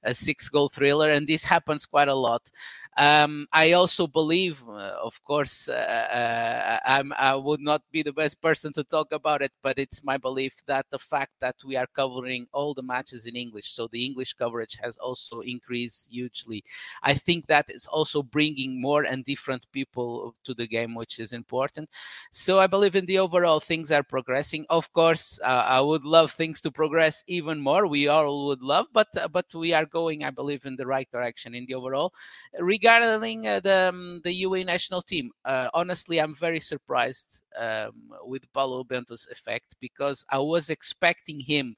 a 0.03 0.13
six 0.13 0.49
goal 0.49 0.69
thriller, 0.69 1.11
and 1.11 1.27
this 1.27 1.43
happens 1.43 1.85
quite 1.85 2.07
a 2.07 2.15
lot. 2.15 2.51
Um, 2.97 3.45
I 3.51 3.73
also 3.73 4.07
believe, 4.07 4.61
uh, 4.69 4.95
of 5.03 5.21
course, 5.25 5.67
uh, 5.67 6.79
uh, 6.85 7.03
i 7.17 7.35
would 7.35 7.59
not 7.59 7.81
be 7.91 8.01
the 8.01 8.13
best 8.13 8.41
person 8.41 8.71
to 8.73 8.85
talk 8.85 9.11
about 9.11 9.41
it, 9.41 9.51
but 9.61 9.77
it's 9.77 10.01
my 10.03 10.17
belief 10.17 10.63
that 10.67 10.85
the 10.91 10.99
fact 10.99 11.33
that 11.41 11.55
we 11.65 11.75
are 11.75 11.87
covering 11.87 12.47
all 12.53 12.73
the 12.73 12.81
matches 12.81 13.25
in 13.25 13.35
English, 13.35 13.71
so 13.71 13.87
the 13.91 14.05
English 14.05 14.33
coverage 14.33 14.77
has 14.81 14.95
also 14.97 15.41
increased 15.41 16.09
hugely. 16.09 16.63
I 17.03 17.13
think 17.15 17.47
that 17.47 17.65
is 17.69 17.85
also 17.85 18.23
bringing 18.23 18.79
more 18.79 19.03
and 19.03 19.25
different 19.25 19.69
people 19.73 20.33
to 20.45 20.53
the 20.53 20.67
game, 20.67 20.95
which 20.95 21.19
is 21.19 21.33
important. 21.33 21.89
So 22.31 22.59
I 22.59 22.67
believe 22.67 22.95
in 22.95 23.05
the 23.05 23.19
overall 23.19 23.59
things 23.59 23.91
are 23.91 24.03
progressing. 24.03 24.65
Of 24.69 24.91
course, 24.93 25.37
uh, 25.43 25.65
I 25.67 25.81
would 25.81 26.05
love 26.05 26.31
things 26.31 26.61
to 26.61 26.71
progress 26.71 27.25
even 27.27 27.59
more. 27.59 27.87
We 27.87 28.07
all 28.07 28.47
would 28.47 28.61
love, 28.61 28.87
but 28.93 29.07
uh, 29.17 29.27
but 29.27 29.53
we 29.53 29.73
are 29.73 29.85
going, 29.85 30.23
I 30.23 30.29
believe, 30.29 30.65
in 30.65 30.77
the 30.77 30.87
right 30.87 31.09
direction 31.11 31.53
in 31.55 31.65
the 31.65 31.73
overall. 31.73 32.13
Regarding 32.57 32.84
regarding 32.85 33.47
uh, 33.47 33.59
the 33.59 33.89
um, 33.89 34.21
the 34.23 34.43
UAE 34.43 34.65
national 34.65 35.01
team, 35.01 35.31
uh, 35.45 35.69
honestly, 35.73 36.19
I'm 36.19 36.35
very 36.35 36.59
surprised 36.59 37.43
um, 37.57 37.93
with 38.23 38.43
Paulo 38.53 38.83
Bento's 38.83 39.27
effect 39.31 39.75
because 39.79 40.23
I 40.29 40.37
was 40.39 40.69
expecting 40.69 41.39
him 41.39 41.75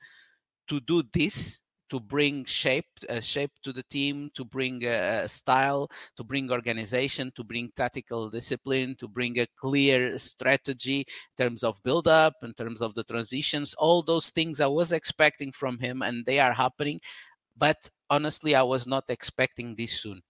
to 0.68 0.80
do 0.82 1.04
this 1.14 1.62
to 1.90 2.02
bring 2.02 2.44
shape 2.44 2.92
uh, 3.10 3.22
shape 3.22 3.52
to 3.64 3.72
the 3.72 3.84
team 3.84 4.30
to 4.34 4.44
bring 4.44 4.86
uh, 4.86 5.26
style 5.28 5.90
to 6.18 6.24
bring 6.26 6.52
organization 6.52 7.32
to 7.38 7.44
bring 7.46 7.72
tactical 7.78 8.30
discipline 8.30 8.94
to 9.00 9.08
bring 9.08 9.40
a 9.40 9.48
clear 9.58 10.20
strategy 10.20 11.00
in 11.08 11.36
terms 11.46 11.64
of 11.64 11.82
build 11.84 12.10
up 12.10 12.34
in 12.44 12.54
terms 12.54 12.82
of 12.82 12.94
the 12.96 13.04
transitions. 13.06 13.74
All 13.76 14.02
those 14.04 14.30
things 14.32 14.60
i 14.60 14.68
was 14.68 14.92
expecting 14.92 15.54
from 15.54 15.80
him 15.80 16.02
and 16.02 16.26
they 16.26 16.40
are 16.40 16.52
happening. 16.54 17.00
But 17.56 17.90
honestly 18.10 18.54
i 18.56 18.62
was 18.64 18.86
not 18.86 19.06
expecting 19.08 19.76
this 19.76 19.94
soon 20.02 20.22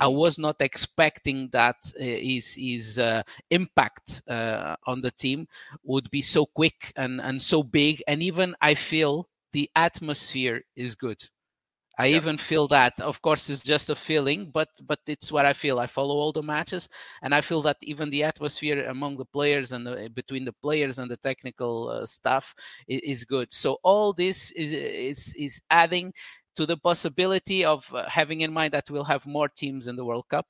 I 0.00 0.06
mm. 0.06 0.14
was 0.14 0.38
not 0.38 0.56
expecting 0.60 1.48
that 1.50 1.76
uh, 1.98 2.02
his 2.02 2.54
his 2.54 2.98
uh, 2.98 3.22
impact 3.50 4.22
uh, 4.28 4.76
on 4.86 5.00
the 5.00 5.10
team 5.12 5.46
would 5.82 6.10
be 6.10 6.22
so 6.22 6.46
quick 6.46 6.92
and 6.96 7.20
and 7.20 7.40
so 7.40 7.62
big, 7.62 8.02
and 8.08 8.22
even 8.22 8.54
I 8.60 8.74
feel 8.74 9.28
the 9.52 9.70
atmosphere 9.76 10.62
is 10.76 10.94
good. 10.94 11.22
I 11.98 12.06
yeah. 12.06 12.16
even 12.16 12.38
feel 12.38 12.66
that. 12.68 13.00
Of 13.00 13.22
course, 13.22 13.48
it's 13.48 13.62
just 13.62 13.88
a 13.88 13.94
feeling, 13.94 14.50
but 14.50 14.68
but 14.84 14.98
it's 15.06 15.30
what 15.30 15.46
I 15.46 15.52
feel. 15.52 15.78
I 15.78 15.86
follow 15.86 16.16
all 16.16 16.32
the 16.32 16.42
matches, 16.42 16.88
and 17.22 17.34
I 17.34 17.40
feel 17.40 17.62
that 17.62 17.76
even 17.82 18.10
the 18.10 18.24
atmosphere 18.24 18.86
among 18.88 19.16
the 19.16 19.24
players 19.24 19.72
and 19.72 19.86
the, 19.86 20.10
between 20.12 20.44
the 20.44 20.52
players 20.52 20.98
and 20.98 21.10
the 21.10 21.16
technical 21.18 21.88
uh, 21.88 22.06
staff 22.06 22.54
is, 22.88 23.00
is, 23.00 23.24
good. 23.24 23.52
So 23.52 23.78
all 23.84 24.12
this 24.12 24.50
is 24.52 24.72
is 24.72 25.34
is 25.34 25.62
adding 25.70 26.12
to 26.56 26.66
the 26.66 26.76
possibility 26.76 27.64
of 27.64 27.92
uh, 27.94 28.08
having 28.08 28.42
in 28.42 28.52
mind 28.52 28.72
that 28.72 28.90
we'll 28.90 29.04
have 29.04 29.26
more 29.26 29.48
teams 29.48 29.86
in 29.86 29.96
the 29.96 30.04
World 30.04 30.28
Cup. 30.28 30.46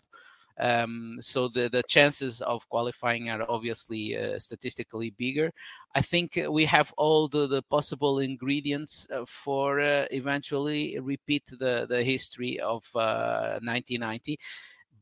Um, 0.60 1.18
so 1.20 1.48
the, 1.48 1.68
the 1.68 1.82
chances 1.88 2.40
of 2.40 2.68
qualifying 2.68 3.28
are 3.28 3.44
obviously 3.48 4.16
uh, 4.16 4.38
statistically 4.38 5.10
bigger. 5.10 5.50
I 5.96 6.00
think 6.00 6.40
we 6.48 6.64
have 6.66 6.92
all 6.96 7.26
the, 7.26 7.48
the 7.48 7.62
possible 7.62 8.20
ingredients 8.20 9.06
uh, 9.12 9.24
for 9.26 9.80
uh, 9.80 10.06
eventually 10.12 10.98
repeat 11.00 11.42
the, 11.46 11.86
the 11.88 12.04
history 12.04 12.60
of 12.60 12.88
1990. 12.94 14.38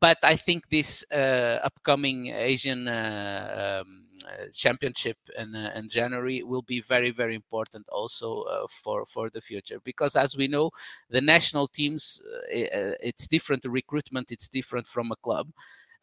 But 0.02 0.18
I 0.24 0.34
think 0.34 0.68
this 0.68 1.04
uh, 1.12 1.60
upcoming 1.62 2.26
Asian 2.26 2.88
uh, 2.88 3.82
um, 3.84 4.06
uh, 4.26 4.46
championship 4.52 5.16
in, 5.38 5.54
in 5.54 5.88
January 5.88 6.42
will 6.42 6.62
be 6.62 6.80
very, 6.80 7.12
very 7.12 7.36
important 7.36 7.86
also 7.88 8.66
for 8.68 9.06
for 9.06 9.30
the 9.30 9.40
future 9.40 9.78
because 9.84 10.16
as 10.16 10.36
we 10.36 10.48
know, 10.48 10.72
the 11.08 11.20
national 11.20 11.68
teams 11.68 12.20
it's 12.50 13.28
different. 13.28 13.64
Recruitment 13.64 14.32
it's 14.32 14.48
different 14.48 14.88
from 14.88 15.12
a 15.12 15.16
club. 15.22 15.46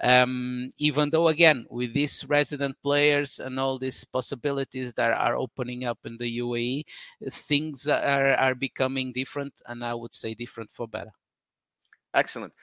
Um, 0.01 0.69
even 0.77 1.09
though 1.09 1.27
again 1.27 1.65
with 1.69 1.91
these 1.91 2.23
resident 2.29 2.77
players 2.81 3.41
and 3.41 3.59
all 3.59 3.77
these 3.77 4.05
possibilities 4.05 4.93
that 4.93 5.11
are 5.11 5.35
opening 5.35 5.83
up 5.83 5.99
in 6.05 6.15
the 6.15 6.39
UAE, 6.39 6.85
things 7.31 7.85
are, 7.85 8.33
are 8.35 8.55
becoming 8.55 9.11
different, 9.11 9.53
and 9.67 9.83
I 9.83 9.93
would 9.93 10.13
say 10.13 10.35
different 10.35 10.71
for 10.71 10.87
better. 10.87 11.11
Excellent. 12.13 12.53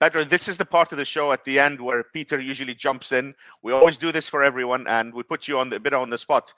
Pedro, 0.00 0.24
this 0.24 0.48
is 0.48 0.56
the 0.56 0.64
part 0.64 0.92
of 0.92 0.98
the 0.98 1.04
show 1.04 1.30
at 1.30 1.44
the 1.44 1.58
end 1.58 1.78
where 1.78 2.02
Peter 2.02 2.40
usually 2.40 2.74
jumps 2.74 3.12
in. 3.12 3.34
We 3.62 3.72
always 3.72 3.98
do 3.98 4.10
this 4.10 4.26
for 4.26 4.42
everyone, 4.42 4.86
and 4.86 5.12
we 5.12 5.22
put 5.22 5.46
you 5.46 5.58
on 5.58 5.68
the, 5.68 5.76
a 5.76 5.80
bit 5.80 5.92
on 5.92 6.08
the 6.08 6.16
spot. 6.16 6.54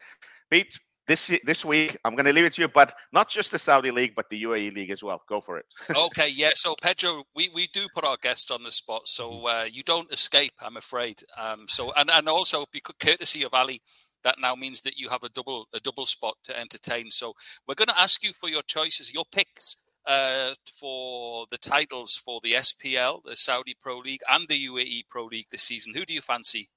Pete, 0.49 0.79
this 1.09 1.33
this 1.45 1.65
week 1.65 1.97
I'm 2.05 2.15
going 2.15 2.27
to 2.27 2.33
leave 2.33 2.45
it 2.45 2.53
to 2.55 2.63
you, 2.63 2.69
but 2.69 2.95
not 3.13 3.29
just 3.29 3.51
the 3.51 3.59
Saudi 3.59 3.91
league, 3.91 4.15
but 4.15 4.31
the 4.31 4.41
UAE 4.45 4.75
league 4.75 4.91
as 4.91 5.03
well. 5.03 5.23
Go 5.29 5.41
for 5.41 5.59
it. 5.59 5.67
okay, 5.97 6.29
yeah. 6.29 6.51
So 6.55 6.77
Pedro, 6.81 7.25
we, 7.35 7.51
we 7.53 7.67
do 7.73 7.89
put 7.93 8.05
our 8.05 8.17
guests 8.23 8.53
on 8.53 8.63
the 8.63 8.71
spot, 8.71 9.03
so 9.07 9.49
uh, 9.49 9.67
you 9.71 9.83
don't 9.83 10.13
escape. 10.13 10.53
I'm 10.61 10.77
afraid. 10.77 11.19
Um, 11.37 11.67
so 11.69 11.93
and 11.97 12.11
and 12.11 12.29
also 12.29 12.67
because 12.73 12.95
courtesy 13.01 13.43
of 13.43 13.53
Ali, 13.53 13.83
that 14.23 14.37
now 14.41 14.55
means 14.55 14.83
that 14.83 14.97
you 14.97 15.09
have 15.09 15.25
a 15.25 15.29
double 15.29 15.67
a 15.75 15.81
double 15.81 16.07
spot 16.07 16.37
to 16.45 16.57
entertain. 16.57 17.11
So 17.11 17.35
we're 17.67 17.75
going 17.75 17.89
to 17.89 18.01
ask 18.01 18.23
you 18.23 18.33
for 18.33 18.49
your 18.49 18.63
choices, 18.63 19.13
your 19.13 19.25
picks 19.33 19.77
uh, 20.07 20.55
for 20.75 21.47
the 21.51 21.59
titles 21.59 22.17
for 22.17 22.41
the 22.43 22.53
SPL, 22.55 23.23
the 23.25 23.37
Saudi 23.37 23.77
Pro 23.81 23.99
League, 23.99 24.23
and 24.31 24.49
the 24.49 24.67
UAE 24.67 25.09
Pro 25.09 25.27
League 25.27 25.47
this 25.51 25.63
season. 25.63 25.95
Who 25.95 26.05
do 26.05 26.15
you 26.15 26.21
fancy? 26.21 26.69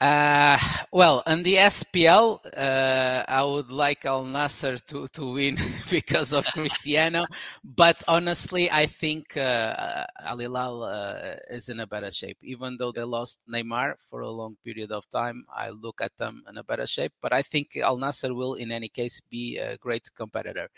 Uh, 0.00 0.56
well, 0.92 1.22
in 1.26 1.42
the 1.42 1.56
SPL, 1.56 2.40
uh, 2.56 3.22
I 3.28 3.44
would 3.44 3.70
like 3.70 4.06
Al 4.06 4.24
Nassr 4.24 4.80
to, 4.86 5.06
to 5.08 5.32
win 5.34 5.58
because 5.90 6.32
of 6.32 6.46
Cristiano. 6.46 7.26
but 7.62 8.02
honestly, 8.08 8.70
I 8.70 8.86
think 8.86 9.36
uh, 9.36 10.06
Al 10.24 10.38
Hilal 10.38 10.84
uh, 10.84 11.34
is 11.50 11.68
in 11.68 11.80
a 11.80 11.86
better 11.86 12.10
shape. 12.10 12.38
Even 12.42 12.78
though 12.78 12.92
they 12.92 13.02
lost 13.02 13.40
Neymar 13.52 13.96
for 14.08 14.22
a 14.22 14.30
long 14.30 14.56
period 14.64 14.90
of 14.90 15.04
time, 15.10 15.44
I 15.54 15.68
look 15.68 16.00
at 16.00 16.16
them 16.16 16.44
in 16.48 16.56
a 16.56 16.64
better 16.64 16.86
shape. 16.86 17.12
But 17.20 17.34
I 17.34 17.42
think 17.42 17.76
Al 17.76 17.98
Nassr 17.98 18.34
will, 18.34 18.54
in 18.54 18.72
any 18.72 18.88
case, 18.88 19.20
be 19.30 19.58
a 19.58 19.76
great 19.76 20.08
competitor. 20.16 20.68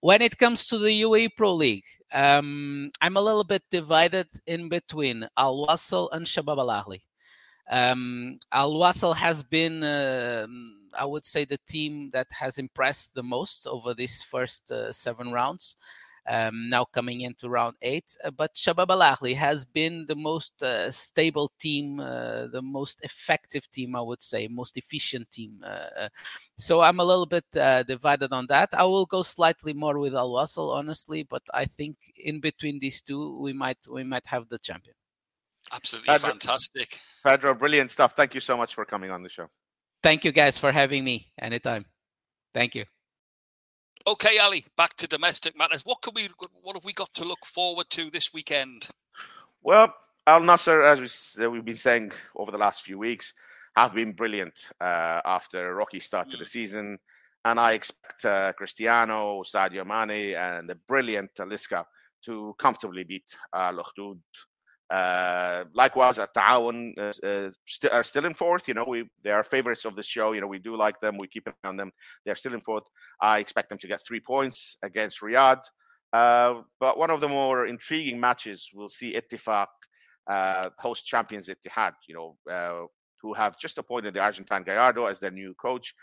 When 0.00 0.20
it 0.20 0.36
comes 0.36 0.66
to 0.66 0.76
the 0.76 1.02
UAE 1.02 1.30
Pro 1.38 1.54
League, 1.54 1.86
um, 2.12 2.90
I'm 3.00 3.16
a 3.16 3.22
little 3.22 3.44
bit 3.44 3.62
divided 3.70 4.28
in 4.46 4.68
between 4.68 5.26
Al 5.38 5.66
Wasl 5.66 6.10
and 6.12 6.26
Shabab 6.26 6.58
Al 6.58 6.68
Ahli. 6.68 7.00
Um, 7.70 8.38
Al 8.52 8.74
Wasl 8.74 9.14
has 9.14 9.42
been, 9.42 9.82
uh, 9.82 10.46
I 10.98 11.04
would 11.04 11.24
say, 11.24 11.44
the 11.44 11.58
team 11.68 12.10
that 12.12 12.26
has 12.30 12.58
impressed 12.58 13.14
the 13.14 13.22
most 13.22 13.66
over 13.66 13.94
these 13.94 14.22
first 14.22 14.70
uh, 14.70 14.92
seven 14.92 15.32
rounds. 15.32 15.76
Um, 16.30 16.68
now 16.68 16.84
coming 16.84 17.22
into 17.22 17.48
round 17.48 17.76
eight. 17.80 18.14
Uh, 18.22 18.30
but 18.30 18.54
Shabab 18.54 18.90
Al 18.90 19.00
Ahli 19.00 19.34
has 19.34 19.64
been 19.64 20.04
the 20.06 20.14
most 20.14 20.62
uh, 20.62 20.90
stable 20.90 21.50
team, 21.58 22.00
uh, 22.00 22.48
the 22.48 22.60
most 22.60 23.00
effective 23.02 23.70
team, 23.70 23.96
I 23.96 24.02
would 24.02 24.22
say, 24.22 24.46
most 24.46 24.76
efficient 24.76 25.30
team. 25.30 25.64
Uh, 25.64 26.08
so 26.56 26.82
I'm 26.82 27.00
a 27.00 27.04
little 27.04 27.24
bit 27.24 27.46
divided 27.86 28.34
on 28.34 28.46
that. 28.48 28.68
I 28.74 28.84
will 28.84 29.06
go 29.06 29.22
slightly 29.22 29.72
more 29.72 29.98
with 29.98 30.14
Al 30.14 30.30
Wasl, 30.30 30.74
honestly, 30.74 31.22
but 31.22 31.42
I 31.54 31.64
think 31.64 31.96
in 32.22 32.40
between 32.40 32.78
these 32.78 33.00
two, 33.00 33.38
we 33.38 33.54
might 33.54 33.78
we 33.90 34.04
might 34.04 34.26
have 34.26 34.50
the 34.50 34.58
champion. 34.58 34.96
Absolutely 35.72 36.14
Pedro, 36.14 36.30
fantastic. 36.30 36.98
Pedro, 37.24 37.54
brilliant 37.54 37.90
stuff. 37.90 38.14
Thank 38.16 38.34
you 38.34 38.40
so 38.40 38.56
much 38.56 38.74
for 38.74 38.84
coming 38.84 39.10
on 39.10 39.22
the 39.22 39.28
show. 39.28 39.48
Thank 40.02 40.24
you 40.24 40.32
guys 40.32 40.56
for 40.58 40.72
having 40.72 41.04
me 41.04 41.30
anytime. 41.40 41.84
Thank 42.54 42.74
you. 42.74 42.84
Okay, 44.06 44.38
Ali, 44.38 44.64
back 44.76 44.94
to 44.96 45.06
domestic 45.06 45.56
matters. 45.58 45.82
What 45.84 46.00
can 46.00 46.14
we 46.14 46.28
what 46.62 46.76
have 46.76 46.84
we 46.84 46.92
got 46.92 47.12
to 47.14 47.24
look 47.24 47.44
forward 47.44 47.90
to 47.90 48.10
this 48.10 48.32
weekend? 48.32 48.88
Well, 49.62 49.92
Al 50.26 50.40
Nassr, 50.40 50.84
as 50.84 51.36
we, 51.38 51.48
we've 51.48 51.64
been 51.64 51.76
saying 51.76 52.12
over 52.36 52.50
the 52.50 52.58
last 52.58 52.84
few 52.84 52.98
weeks, 52.98 53.34
have 53.76 53.94
been 53.94 54.12
brilliant 54.12 54.58
uh, 54.80 55.20
after 55.24 55.70
a 55.70 55.74
rocky 55.74 56.00
start 56.00 56.30
to 56.30 56.36
the 56.36 56.46
season. 56.46 56.98
And 57.44 57.60
I 57.60 57.72
expect 57.72 58.24
uh, 58.24 58.52
Cristiano, 58.52 59.42
Sadio 59.42 59.86
Mane, 59.86 60.34
and 60.36 60.68
the 60.68 60.74
brilliant 60.88 61.30
Talisca 61.34 61.84
to 62.24 62.54
comfortably 62.58 63.04
beat 63.04 63.34
uh, 63.52 63.72
uh, 64.90 65.64
likewise, 65.74 66.18
at 66.18 66.32
Ta'awun 66.34 66.92
uh, 66.98 67.26
uh, 67.26 67.50
st- 67.66 67.92
are 67.92 68.02
still 68.04 68.24
in 68.24 68.34
fourth. 68.34 68.68
You 68.68 68.74
know, 68.74 68.84
we 68.88 69.04
they 69.22 69.30
are 69.30 69.42
favorites 69.42 69.84
of 69.84 69.96
the 69.96 70.02
show. 70.02 70.32
You 70.32 70.40
know, 70.40 70.46
we 70.46 70.58
do 70.58 70.76
like 70.76 71.00
them. 71.00 71.16
We 71.18 71.28
keep 71.28 71.46
an 71.46 71.52
eye 71.62 71.68
on 71.68 71.76
them. 71.76 71.92
They're 72.24 72.36
still 72.36 72.54
in 72.54 72.60
fourth. 72.60 72.84
I 73.20 73.38
expect 73.38 73.68
them 73.68 73.78
to 73.78 73.88
get 73.88 74.00
three 74.06 74.20
points 74.20 74.78
against 74.82 75.20
Riyadh. 75.20 75.62
Uh, 76.12 76.62
but 76.80 76.96
one 76.96 77.10
of 77.10 77.20
the 77.20 77.28
more 77.28 77.66
intriguing 77.66 78.18
matches, 78.18 78.70
we'll 78.72 78.88
see 78.88 79.14
Ettifaq 79.14 79.66
uh, 80.26 80.70
host 80.78 81.06
champions 81.06 81.48
Ittihad. 81.48 81.92
You 82.08 82.14
know, 82.14 82.36
uh, 82.50 82.86
who 83.20 83.34
have 83.34 83.58
just 83.58 83.78
appointed 83.78 84.14
the 84.14 84.20
Argentine 84.20 84.62
Gallardo 84.62 85.04
as 85.06 85.20
their 85.20 85.30
new 85.30 85.54
coach. 85.54 85.94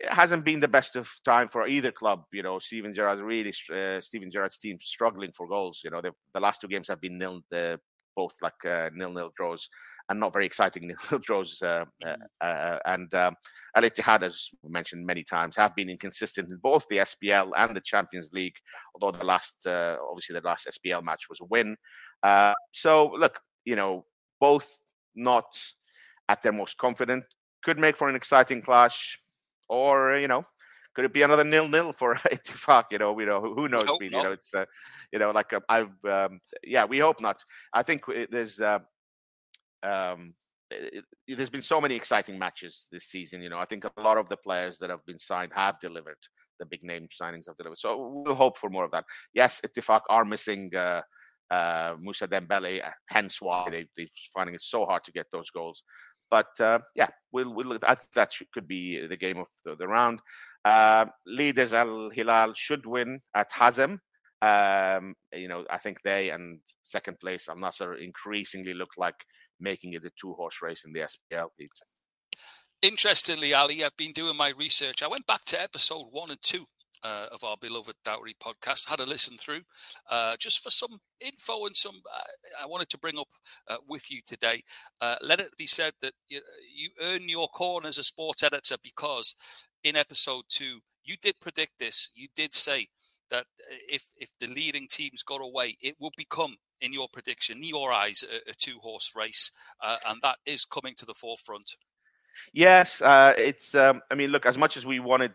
it 0.00 0.08
hasn't 0.08 0.44
been 0.44 0.60
the 0.60 0.68
best 0.68 0.96
of 0.96 1.10
time 1.24 1.48
for 1.48 1.66
either 1.66 1.92
club. 1.92 2.24
You 2.32 2.42
know, 2.42 2.58
Steven 2.58 2.94
Gerrard 2.94 3.20
really 3.20 3.52
uh, 3.72 4.00
Steven 4.00 4.30
Gerrard's 4.30 4.58
team 4.58 4.78
struggling 4.80 5.32
for 5.32 5.46
goals. 5.46 5.80
You 5.84 5.90
know, 5.90 6.00
the 6.00 6.40
last 6.40 6.60
two 6.60 6.68
games 6.68 6.88
have 6.88 7.00
been 7.00 7.18
nil, 7.18 7.42
uh, 7.52 7.76
both 8.16 8.34
like 8.42 8.64
uh, 8.64 8.90
nil 8.94 9.12
nil 9.12 9.32
draws 9.36 9.68
and 10.08 10.20
not 10.20 10.32
very 10.32 10.46
exciting 10.46 10.86
nil 10.88 10.96
nil 11.10 11.20
draws. 11.20 11.60
Uh, 11.62 11.84
uh, 12.04 12.16
uh, 12.40 12.78
and 12.86 13.12
um, 13.14 13.34
Al 13.76 13.82
Ittihad, 13.82 14.22
as 14.22 14.50
we 14.62 14.70
mentioned 14.70 15.06
many 15.06 15.22
times, 15.22 15.56
have 15.56 15.74
been 15.74 15.90
inconsistent 15.90 16.48
in 16.48 16.58
both 16.62 16.84
the 16.88 16.98
SPL 16.98 17.52
and 17.56 17.74
the 17.74 17.80
Champions 17.80 18.32
League. 18.32 18.56
Although 18.94 19.16
the 19.16 19.24
last, 19.24 19.54
uh, 19.66 19.96
obviously, 20.08 20.34
the 20.38 20.46
last 20.46 20.68
SPL 20.68 21.02
match 21.02 21.28
was 21.28 21.40
a 21.40 21.46
win. 21.46 21.76
Uh, 22.22 22.54
so 22.72 23.12
look, 23.18 23.38
you 23.64 23.76
know, 23.76 24.04
both 24.40 24.78
not 25.14 25.58
at 26.28 26.42
their 26.42 26.52
most 26.52 26.76
confident. 26.78 27.24
Could 27.62 27.78
make 27.78 27.96
for 27.96 28.08
an 28.08 28.16
exciting 28.16 28.60
clash, 28.60 29.18
or 29.68 30.16
you 30.16 30.28
know, 30.28 30.44
could 30.94 31.04
it 31.04 31.12
be 31.12 31.22
another 31.22 31.44
nil 31.44 31.68
nil 31.68 31.92
for 31.92 32.14
Ittifaq? 32.32 32.84
You 32.92 32.98
know, 32.98 33.18
you 33.18 33.26
know, 33.26 33.40
who 33.40 33.68
knows? 33.68 33.84
Hope 33.84 34.02
you 34.02 34.10
know, 34.10 34.32
it's 34.32 34.54
uh, 34.54 34.64
you 35.12 35.18
know, 35.18 35.30
like 35.30 35.52
uh, 35.52 35.60
I've 35.68 36.04
um, 36.04 36.40
yeah, 36.62 36.84
we 36.84 36.98
hope 36.98 37.20
not. 37.20 37.44
I 37.72 37.82
think 37.82 38.04
there's 38.30 38.60
uh, 38.60 38.78
um, 39.82 40.34
it, 40.70 41.04
it, 41.26 41.36
there's 41.36 41.50
been 41.50 41.62
so 41.62 41.80
many 41.80 41.94
exciting 41.94 42.38
matches 42.38 42.86
this 42.90 43.04
season. 43.04 43.42
You 43.42 43.48
know, 43.48 43.58
I 43.58 43.64
think 43.64 43.84
a 43.84 44.00
lot 44.00 44.18
of 44.18 44.28
the 44.28 44.36
players 44.36 44.78
that 44.78 44.90
have 44.90 45.04
been 45.06 45.18
signed 45.18 45.52
have 45.54 45.78
delivered. 45.80 46.18
The 46.60 46.66
big 46.66 46.84
name 46.84 47.08
signings 47.20 47.46
have 47.48 47.56
delivered. 47.56 47.78
So 47.78 48.22
we'll 48.24 48.34
hope 48.34 48.58
for 48.58 48.70
more 48.70 48.84
of 48.84 48.92
that. 48.92 49.04
Yes, 49.32 49.60
Ittifaq 49.66 50.02
are 50.08 50.24
missing 50.24 50.74
uh, 50.76 51.02
uh, 51.50 51.94
Musa 52.00 52.28
Dembele, 52.28 52.84
uh, 52.84 52.90
hence 53.08 53.40
why 53.40 53.68
they, 53.70 53.86
they're 53.96 54.06
finding 54.32 54.54
it 54.54 54.62
so 54.62 54.84
hard 54.86 55.04
to 55.04 55.12
get 55.12 55.26
those 55.32 55.50
goals. 55.50 55.82
But 56.30 56.58
uh, 56.60 56.80
yeah, 56.94 57.08
we'll, 57.32 57.52
we'll 57.52 57.78
I 57.82 57.94
think 57.94 58.12
that 58.14 58.32
should, 58.32 58.50
could 58.52 58.66
be 58.66 59.06
the 59.06 59.16
game 59.16 59.38
of 59.38 59.46
the, 59.64 59.76
the 59.76 59.86
round. 59.86 60.20
Uh, 60.64 61.06
leaders 61.26 61.72
Al 61.72 62.10
Hilal 62.10 62.54
should 62.54 62.86
win 62.86 63.20
at 63.34 63.50
Hazem. 63.52 63.98
Um, 64.40 65.14
you 65.32 65.48
know, 65.48 65.64
I 65.70 65.78
think 65.78 65.98
they 66.02 66.30
and 66.30 66.60
second 66.82 67.18
place 67.20 67.48
Al 67.48 67.56
Nassr 67.56 68.02
increasingly 68.02 68.74
look 68.74 68.90
like 68.96 69.14
making 69.60 69.94
it 69.94 70.04
a 70.04 70.10
two 70.20 70.34
horse 70.34 70.60
race 70.62 70.84
in 70.84 70.92
the 70.92 71.00
SPL. 71.00 71.48
Interestingly, 72.82 73.54
Ali, 73.54 73.82
I've 73.82 73.96
been 73.96 74.12
doing 74.12 74.36
my 74.36 74.50
research. 74.50 75.02
I 75.02 75.08
went 75.08 75.26
back 75.26 75.44
to 75.46 75.62
episode 75.62 76.06
one 76.10 76.30
and 76.30 76.42
two 76.42 76.66
uh, 77.04 77.26
of 77.32 77.44
our 77.44 77.56
beloved 77.60 77.94
Dawri 78.04 78.34
podcast, 78.42 78.88
had 78.88 79.00
a 79.00 79.06
listen 79.06 79.36
through 79.36 79.60
uh, 80.10 80.36
just 80.38 80.62
for 80.62 80.70
some 80.70 80.98
info 81.20 81.66
and 81.66 81.76
some 81.76 81.96
uh, 82.12 82.62
I 82.62 82.66
wanted 82.66 82.88
to 82.90 82.98
bring 82.98 83.18
up 83.18 83.28
uh, 83.68 83.76
with 83.88 84.10
you 84.10 84.20
today. 84.26 84.62
Uh, 85.00 85.16
let 85.22 85.40
it 85.40 85.56
be 85.56 85.66
said 85.66 85.92
that 86.02 86.14
you, 86.28 86.40
you 86.74 86.90
earn 87.00 87.28
your 87.28 87.48
corn 87.48 87.86
as 87.86 87.98
a 87.98 88.02
sports 88.02 88.42
editor 88.42 88.76
because 88.82 89.34
in 89.82 89.96
episode 89.96 90.44
two, 90.48 90.80
you 91.04 91.16
did 91.20 91.38
predict 91.40 91.78
this. 91.78 92.10
You 92.14 92.28
did 92.34 92.54
say 92.54 92.88
that 93.30 93.44
if 93.88 94.04
if 94.16 94.30
the 94.40 94.46
leading 94.46 94.86
teams 94.88 95.22
got 95.22 95.40
away, 95.42 95.76
it 95.82 95.96
would 96.00 96.14
become, 96.16 96.56
in 96.80 96.92
your 96.92 97.08
prediction, 97.12 97.58
in 97.58 97.64
your 97.64 97.92
eyes, 97.92 98.24
a, 98.24 98.50
a 98.50 98.54
two 98.54 98.78
horse 98.78 99.12
race, 99.14 99.50
uh, 99.82 99.96
and 100.08 100.20
that 100.22 100.38
is 100.46 100.64
coming 100.64 100.94
to 100.96 101.06
the 101.06 101.14
forefront. 101.14 101.76
Yes, 102.52 103.00
uh, 103.02 103.34
it's. 103.36 103.74
Um, 103.74 104.02
I 104.10 104.14
mean, 104.14 104.30
look, 104.30 104.46
as 104.46 104.58
much 104.58 104.76
as 104.76 104.86
we 104.86 105.00
wanted 105.00 105.32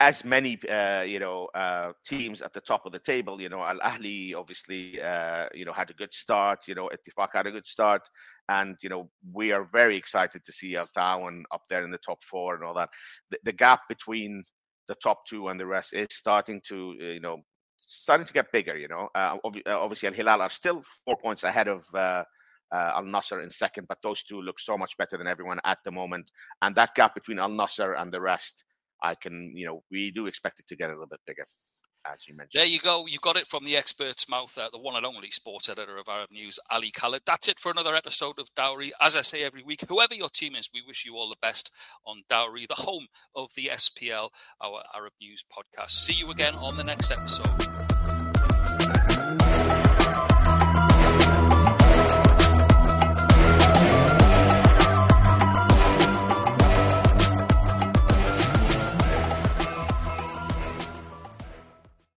as 0.00 0.24
many, 0.24 0.58
uh, 0.68 1.02
you 1.02 1.18
know, 1.18 1.48
uh, 1.54 1.92
teams 2.06 2.40
at 2.40 2.52
the 2.52 2.60
top 2.60 2.86
of 2.86 2.92
the 2.92 3.00
table, 3.00 3.40
you 3.40 3.48
know, 3.48 3.62
Al 3.62 3.80
Ahli 3.80 4.34
obviously, 4.34 5.00
uh, 5.02 5.48
you 5.52 5.64
know, 5.64 5.72
had 5.72 5.90
a 5.90 5.94
good 5.94 6.14
start. 6.14 6.60
You 6.68 6.76
know, 6.76 6.88
Ittifaq 6.88 7.28
had 7.32 7.46
a 7.46 7.50
good 7.50 7.66
start, 7.66 8.02
and 8.48 8.76
you 8.80 8.88
know, 8.88 9.10
we 9.32 9.50
are 9.52 9.68
very 9.72 9.96
excited 9.96 10.44
to 10.44 10.52
see 10.52 10.76
Al 10.76 10.88
Ta'awun 10.96 11.42
up 11.50 11.62
there 11.68 11.82
in 11.82 11.90
the 11.90 11.98
top 11.98 12.22
four 12.22 12.54
and 12.54 12.64
all 12.64 12.74
that. 12.74 12.90
The, 13.30 13.38
the 13.44 13.52
gap 13.52 13.80
between 13.88 14.44
the 14.86 14.94
top 15.02 15.26
two 15.26 15.48
and 15.48 15.58
the 15.58 15.66
rest 15.66 15.92
is 15.92 16.08
starting 16.10 16.60
to, 16.68 16.96
uh, 17.00 17.04
you 17.04 17.20
know, 17.20 17.42
starting 17.80 18.26
to 18.26 18.32
get 18.32 18.52
bigger. 18.52 18.76
You 18.76 18.88
know, 18.88 19.08
uh, 19.16 19.36
obviously 19.44 20.08
Al 20.08 20.14
Hilal 20.14 20.42
are 20.42 20.50
still 20.50 20.84
four 21.04 21.16
points 21.16 21.42
ahead 21.42 21.68
of. 21.68 21.84
Uh, 21.92 22.24
uh, 22.70 22.92
Al 22.96 23.04
Nassr 23.04 23.42
in 23.42 23.48
second, 23.48 23.88
but 23.88 23.96
those 24.02 24.22
two 24.22 24.42
look 24.42 24.60
so 24.60 24.76
much 24.76 24.94
better 24.98 25.16
than 25.16 25.26
everyone 25.26 25.58
at 25.64 25.78
the 25.86 25.90
moment. 25.90 26.30
And 26.60 26.74
that 26.74 26.94
gap 26.94 27.14
between 27.14 27.38
Al 27.38 27.48
Nassr 27.48 27.98
and 27.98 28.12
the 28.12 28.20
rest, 28.20 28.64
I 29.02 29.14
can, 29.14 29.52
you 29.54 29.66
know, 29.66 29.82
we 29.90 30.10
do 30.10 30.26
expect 30.26 30.60
it 30.60 30.66
to 30.68 30.76
get 30.76 30.90
a 30.90 30.92
little 30.92 31.06
bit 31.06 31.20
bigger, 31.26 31.46
as 32.06 32.26
you 32.26 32.34
mentioned. 32.34 32.60
There 32.60 32.66
you 32.66 32.78
go. 32.80 33.06
You 33.06 33.18
got 33.18 33.36
it 33.36 33.46
from 33.46 33.64
the 33.64 33.76
expert's 33.76 34.28
mouth, 34.28 34.56
uh, 34.58 34.68
the 34.72 34.78
one 34.78 34.96
and 34.96 35.06
only 35.06 35.30
sports 35.30 35.68
editor 35.68 35.96
of 35.98 36.08
Arab 36.08 36.30
News, 36.30 36.58
Ali 36.70 36.90
Khaled. 36.90 37.22
That's 37.26 37.48
it 37.48 37.60
for 37.60 37.70
another 37.70 37.94
episode 37.94 38.38
of 38.38 38.48
Dawri. 38.54 38.90
As 39.00 39.16
I 39.16 39.22
say 39.22 39.42
every 39.42 39.62
week, 39.62 39.84
whoever 39.88 40.14
your 40.14 40.30
team 40.30 40.54
is, 40.54 40.68
we 40.72 40.82
wish 40.86 41.04
you 41.04 41.14
all 41.14 41.28
the 41.28 41.36
best 41.40 41.74
on 42.06 42.22
Dawri, 42.30 42.66
the 42.66 42.74
home 42.74 43.06
of 43.34 43.50
the 43.56 43.70
SPL, 43.72 44.30
our 44.62 44.82
Arab 44.94 45.12
News 45.20 45.44
podcast. 45.44 45.90
See 45.90 46.14
you 46.14 46.30
again 46.30 46.54
on 46.54 46.76
the 46.76 46.84
next 46.84 47.10
episode. 47.10 47.48